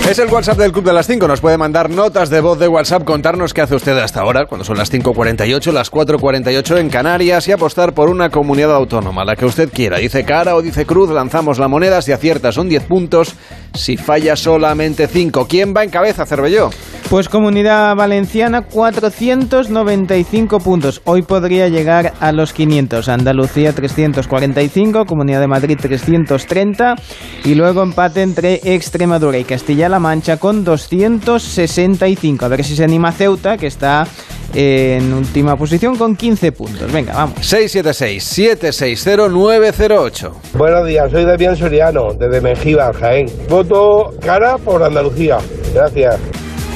[0.09, 1.27] Es el WhatsApp del Club de las 5.
[1.27, 4.65] Nos puede mandar notas de voz de WhatsApp, contarnos qué hace usted hasta ahora, cuando
[4.65, 9.47] son las 5.48, las 4.48 en Canarias y apostar por una comunidad autónoma, la que
[9.47, 9.99] usted quiera.
[9.99, 12.03] Dice cara o dice cruz, lanzamos la moneda.
[12.03, 13.35] Si acierta son 10 puntos,
[13.75, 15.49] si falla solamente 5.
[15.49, 16.71] ¿Quién va en cabeza, Cervelló?
[17.11, 21.03] Pues Comunidad Valenciana, 495 puntos.
[21.05, 23.09] Hoy podría llegar a los 500.
[23.09, 25.05] Andalucía, 345.
[25.05, 26.97] Comunidad de Madrid, 330.
[27.45, 32.45] Y luego empate entre Extremadura y Castilla-La Mancha con 265.
[32.45, 34.07] A ver si se anima Ceuta, que está
[34.55, 36.93] en última posición con 15 puntos.
[36.93, 37.39] Venga, vamos.
[37.41, 40.31] 676-760-908.
[40.55, 43.27] Buenos días, soy Damián Soriano, desde Mengíbar, Jaén.
[43.49, 45.39] Voto cara por Andalucía.
[45.75, 46.17] Gracias.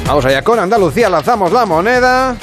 [0.07, 2.37] Vamos allá con Andalucía, lanzamos la moneda.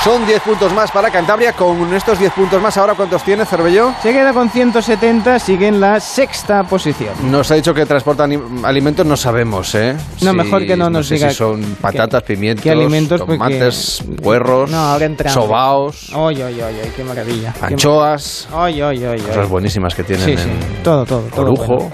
[0.04, 1.54] Son 10 puntos más para Cantabria.
[1.54, 3.94] Con estos 10 puntos más, ¿ahora cuántos tiene Cervelló?
[4.04, 7.14] Se queda con 170, sigue en la sexta posición.
[7.32, 9.96] Nos ha dicho que transporta ani- alimentos, no sabemos, ¿eh?
[10.22, 14.04] No, Si- mejor que no nos sé diga si son patatas, pimientos, alimentos, porque- tomates,
[14.22, 14.98] puerros, No,
[15.30, 16.12] sobaos,
[16.98, 17.54] qué maravilla.
[17.62, 18.50] Anchoas,
[19.28, 20.36] cosas buenísimas que tienen Sí,
[20.84, 21.92] todo, todo, todo orujo, bueno.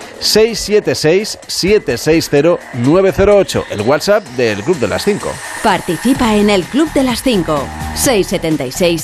[2.17, 5.29] 676-760-908, el WhatsApp del Club de las 5.
[5.63, 7.67] Participa en el Club de las 5.
[7.95, 9.03] 676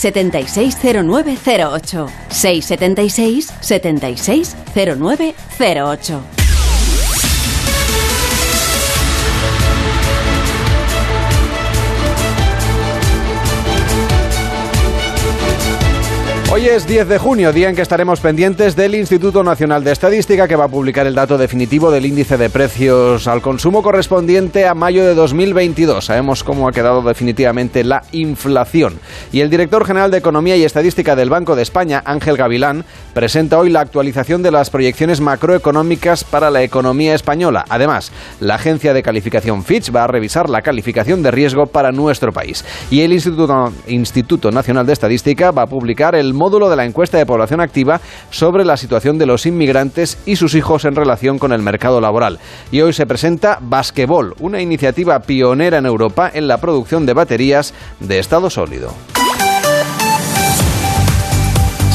[3.60, 6.41] 760908.
[16.54, 20.46] Hoy es 10 de junio, día en que estaremos pendientes del Instituto Nacional de Estadística
[20.46, 24.74] que va a publicar el dato definitivo del índice de precios al consumo correspondiente a
[24.74, 26.04] mayo de 2022.
[26.04, 29.00] Sabemos cómo ha quedado definitivamente la inflación.
[29.32, 32.84] Y el director general de Economía y Estadística del Banco de España, Ángel Gavilán,
[33.14, 37.64] presenta hoy la actualización de las proyecciones macroeconómicas para la economía española.
[37.70, 42.30] Además, la agencia de calificación Fitch va a revisar la calificación de riesgo para nuestro
[42.30, 42.62] país.
[42.90, 47.18] Y el Instituto, Instituto Nacional de Estadística va a publicar el módulo de la encuesta
[47.18, 51.52] de población activa sobre la situación de los inmigrantes y sus hijos en relación con
[51.52, 52.40] el mercado laboral.
[52.72, 57.74] Y hoy se presenta Basquebol, una iniciativa pionera en Europa en la producción de baterías
[58.00, 58.92] de estado sólido.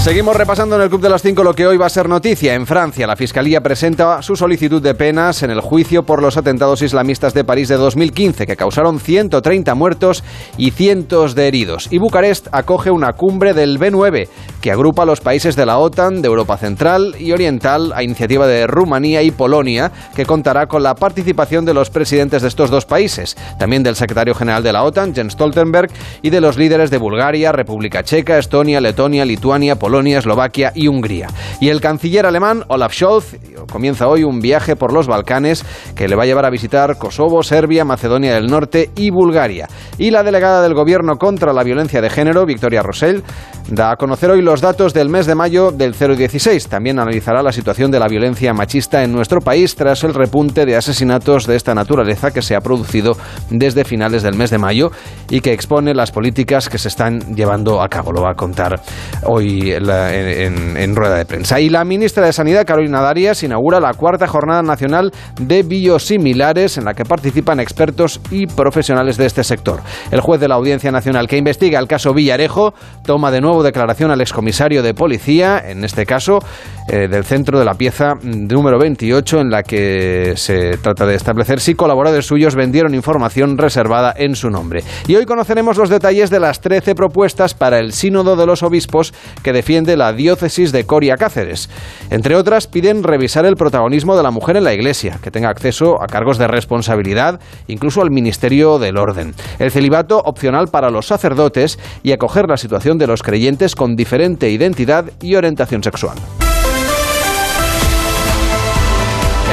[0.08, 2.54] Seguimos repasando en el Club de las 5 lo que hoy va a ser noticia.
[2.54, 6.82] En Francia, la Fiscalía presenta su solicitud de penas en el juicio por los atentados
[6.82, 10.24] islamistas de París de 2015, que causaron 130 muertos
[10.56, 11.90] y cientos de heridos.
[11.92, 14.30] Y Bucarest acoge una cumbre del B9,
[14.62, 18.48] que agrupa a los países de la OTAN, de Europa Central y Oriental, a iniciativa
[18.48, 22.86] de Rumanía y Polonia, que contará con la participación de los presidentes de estos dos
[22.86, 25.92] países, también del secretario general de la OTAN, Jens Stoltenberg,
[26.22, 31.28] y de los líderes de Bulgaria, República Checa, Estonia, Letonia, Lituania, Polonia, Eslovaquia y Hungría.
[31.60, 33.38] Y el canciller alemán Olaf Scholz
[33.72, 37.42] comienza hoy un viaje por los Balcanes que le va a llevar a visitar Kosovo,
[37.44, 39.68] Serbia, Macedonia del Norte y Bulgaria.
[39.98, 43.24] Y la delegada del Gobierno contra la violencia de género, Victoria Rosell,
[43.70, 46.68] da a conocer hoy los datos del mes de mayo del 016.
[46.68, 50.76] También analizará la situación de la violencia machista en nuestro país tras el repunte de
[50.76, 53.18] asesinatos de esta naturaleza que se ha producido
[53.50, 54.92] desde finales del mes de mayo
[55.30, 58.12] y que expone las políticas que se están llevando a cabo.
[58.12, 58.80] Lo va a contar
[59.24, 61.60] hoy en, rueda de prensa.
[61.60, 66.86] Y la ministra de Sanidad, Carolina Darias, inaugura la cuarta jornada nacional de biosimilares en
[66.86, 69.82] la que participan expertos y profesionales de este sector.
[70.12, 72.74] El juez de la Audiencia Nacional que investiga el caso Villarejo
[73.06, 76.40] toma de nuevo declaración al excomisario de policía, en este caso
[76.88, 81.60] eh, del centro de la pieza número 28, en la que se trata de establecer
[81.60, 84.84] si colaboradores suyos vendieron información reservada en su nombre.
[85.08, 89.14] Y hoy conoceremos los detalles de las 13 propuestas para el Sínodo de los Obispos
[89.44, 91.70] que defiende la diócesis de Coria Cáceres.
[92.10, 96.02] Entre otras, piden revisar el protagonismo de la mujer en la Iglesia, que tenga acceso
[96.02, 99.34] a cargos de responsabilidad, incluso al ministerio del orden.
[99.60, 104.50] El celibato opcional para los sacerdotes y acoger la situación de los creyentes con diferente
[104.50, 106.18] identidad y orientación sexual.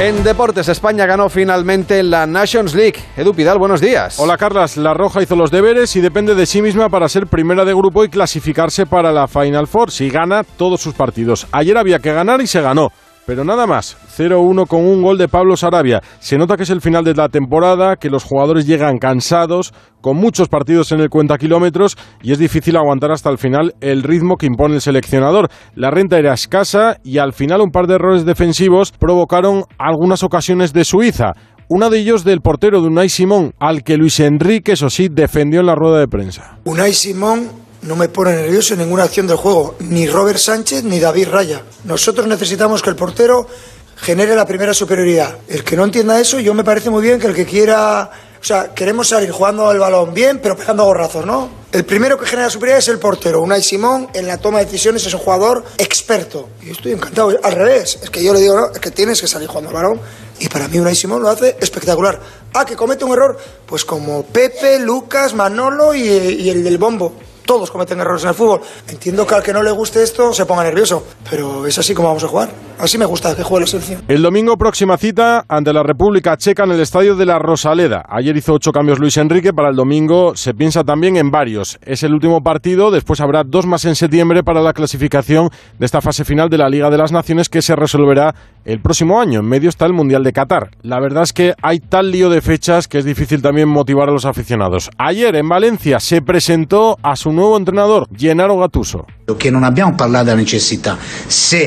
[0.01, 2.99] En Deportes, España ganó finalmente la Nations League.
[3.15, 4.19] Edu Pidal, buenos días.
[4.19, 7.63] Hola Carlas, la Roja hizo los deberes y depende de sí misma para ser primera
[7.63, 11.47] de grupo y clasificarse para la Final Four si gana todos sus partidos.
[11.53, 12.91] Ayer había que ganar y se ganó.
[13.25, 16.01] Pero nada más, 0-1 con un gol de Pablo Sarabia.
[16.19, 20.17] Se nota que es el final de la temporada, que los jugadores llegan cansados, con
[20.17, 24.37] muchos partidos en el cuenta kilómetros y es difícil aguantar hasta el final el ritmo
[24.37, 25.49] que impone el seleccionador.
[25.73, 30.71] La renta era escasa y al final un par de errores defensivos provocaron algunas ocasiones
[30.73, 31.33] de Suiza.
[31.67, 35.61] Uno de ellos del portero de Unai Simón, al que Luis Enrique, eso sí, defendió
[35.61, 36.59] en la rueda de prensa.
[36.65, 41.29] Unai Simón no me pone nervioso ninguna acción del juego, ni Robert Sánchez ni David
[41.29, 41.61] Raya.
[41.83, 43.47] Nosotros necesitamos que el portero
[43.95, 45.37] genere la primera superioridad.
[45.47, 48.09] El que no entienda eso, yo me parece muy bien que el que quiera.
[48.41, 51.49] O sea, queremos salir jugando el balón bien, pero pegando gorrazos, ¿no?
[51.71, 53.41] El primero que genera superioridad es el portero.
[53.41, 56.49] Unai Simón, en la toma de decisiones, es un jugador experto.
[56.61, 57.37] Y estoy encantado.
[57.43, 59.75] Al revés, es que yo le digo, no, es que tienes que salir jugando el
[59.75, 60.01] balón.
[60.39, 62.19] Y para mí Unai Simón lo hace espectacular.
[62.53, 67.13] Ah, que comete un error, pues como Pepe, Lucas, Manolo y el del bombo
[67.45, 68.61] todos cometen errores en el fútbol.
[68.89, 72.09] Entiendo que al que no le guste esto se ponga nervioso, pero es así como
[72.09, 72.49] vamos a jugar.
[72.77, 74.03] Así me gusta que juegue la selección.
[74.07, 78.03] El domingo próxima cita ante la República Checa en el estadio de la Rosaleda.
[78.09, 81.79] Ayer hizo ocho cambios Luis Enrique, para el domingo se piensa también en varios.
[81.81, 86.01] Es el último partido, después habrá dos más en septiembre para la clasificación de esta
[86.01, 88.35] fase final de la Liga de las Naciones que se resolverá
[88.65, 89.39] el próximo año.
[89.39, 90.71] En medio está el Mundial de Qatar.
[90.81, 94.11] La verdad es que hay tal lío de fechas que es difícil también motivar a
[94.11, 94.89] los aficionados.
[94.97, 99.05] Ayer en Valencia se presentó a su nuevo entrenador, Gennaro Gattuso.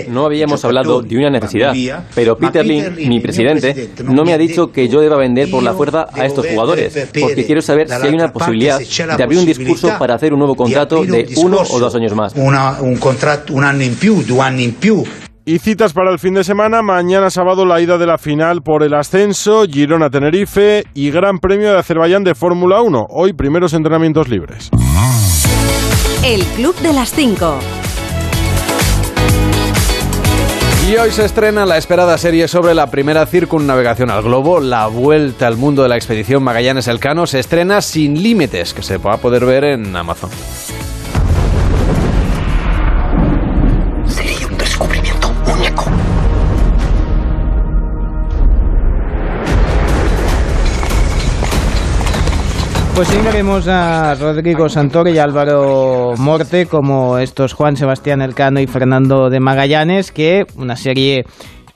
[0.09, 1.75] No habíamos hablado de una necesidad,
[2.15, 5.75] pero Peter Lin, mi presidente, no me ha dicho que yo deba vender por la
[5.75, 9.93] fuerza a estos jugadores, porque quiero saber si hay una posibilidad de abrir un discurso
[9.99, 12.35] para hacer un nuevo contrato de uno o dos años más.
[12.35, 15.05] un contrato un año en più, dos años en più.
[15.49, 18.83] Y citas para el fin de semana, mañana sábado la ida de la final por
[18.83, 23.07] el ascenso, Girona-Tenerife y Gran Premio de Azerbaiyán de Fórmula 1.
[23.09, 24.69] Hoy primeros entrenamientos libres.
[26.23, 27.61] El Club de las 5.
[30.91, 35.47] Y hoy se estrena la esperada serie sobre la primera circunnavegación al globo, la vuelta
[35.47, 39.17] al mundo de la expedición Magallanes Elcano, se estrena sin límites, que se va a
[39.17, 40.29] poder ver en Amazon.
[52.99, 58.67] Pues sí, veremos a Rodrigo Santoro y Álvaro Morte como estos Juan Sebastián Elcano y
[58.67, 61.25] Fernando de Magallanes, que una serie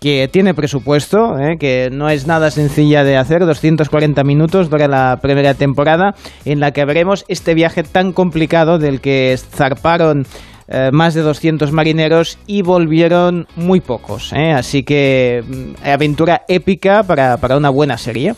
[0.01, 1.59] que tiene presupuesto, ¿eh?
[1.61, 6.73] que no es nada sencilla de hacer, 240 minutos dura la primera temporada, en la
[6.73, 10.27] que veremos este viaje tan complicado del que zarparon
[10.67, 14.33] eh, más de 200 marineros y volvieron muy pocos.
[14.33, 14.51] ¿eh?
[14.51, 18.35] Así que mm, aventura épica para, para una buena serie.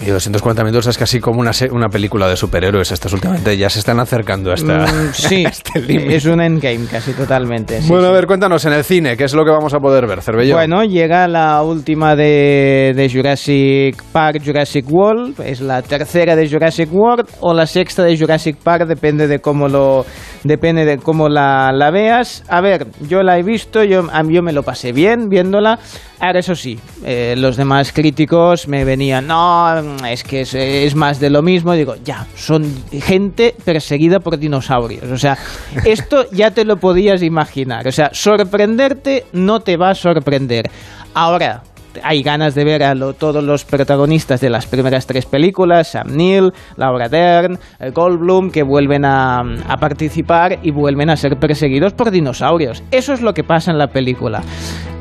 [0.00, 3.56] Y 240 minutos es casi como una, una película de superhéroes estas últimamente.
[3.56, 7.80] Ya se están acercando a, esta, mm, sí, este es un endgame casi totalmente.
[7.86, 10.22] bueno, a ver, cuéntanos en el cine, ¿qué es lo que vamos a poder ver,
[10.22, 10.54] Cervello?
[10.54, 15.40] Bueno, llega la última de, de Jurassic Park, Jurassic World.
[15.40, 19.68] Es la tercera de Jurassic World o la sexta de Jurassic Park, depende de cómo
[19.68, 20.04] lo
[20.42, 22.44] depende de cómo la, la veas.
[22.48, 25.78] A ver, yo la he visto, yo, yo me lo pasé bien viéndola.
[26.20, 31.30] Ahora, eso sí, eh, los demás críticos me venían, no, es que es, más de
[31.30, 31.72] lo mismo.
[31.72, 35.04] Digo, ya, son gente perseguida por dinosaurios.
[35.10, 35.38] O sea,
[35.84, 37.86] esto ya te lo podías imaginar.
[37.86, 40.70] O sea, sorprenderte no te va a sorprender.
[41.14, 41.62] Ahora,
[42.02, 46.52] hay ganas de ver a todos los protagonistas de las primeras tres películas, Sam Neill,
[46.76, 47.58] Laura Dern,
[47.92, 52.82] Goldblum, que vuelven a, a, participar y vuelven a ser perseguidos por dinosaurios.
[52.90, 54.42] Eso es lo que pasa en la película.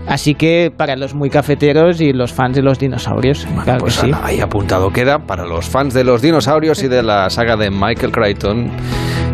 [0.08, 4.08] Así que para los muy cafeteros y los fans de los dinosaurios, claro pues que
[4.08, 4.12] sí.
[4.22, 8.12] Ahí apuntado queda para los fans de los dinosaurios y de la saga de Michael
[8.12, 8.70] Crichton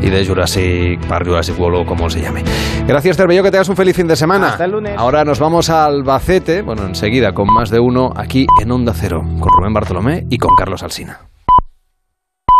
[0.02, 2.44] y de Jurassic Park, Jurassic World o como se llame.
[2.88, 4.50] Gracias, Cervello, que tengas un feliz fin de semana.
[4.50, 4.94] Hasta el lunes.
[4.98, 9.22] Ahora nos vamos a Albacete, bueno, enseguida con más de uno aquí en Onda Cero,
[9.40, 11.20] con Rubén Bartolomé y con Carlos Alsina.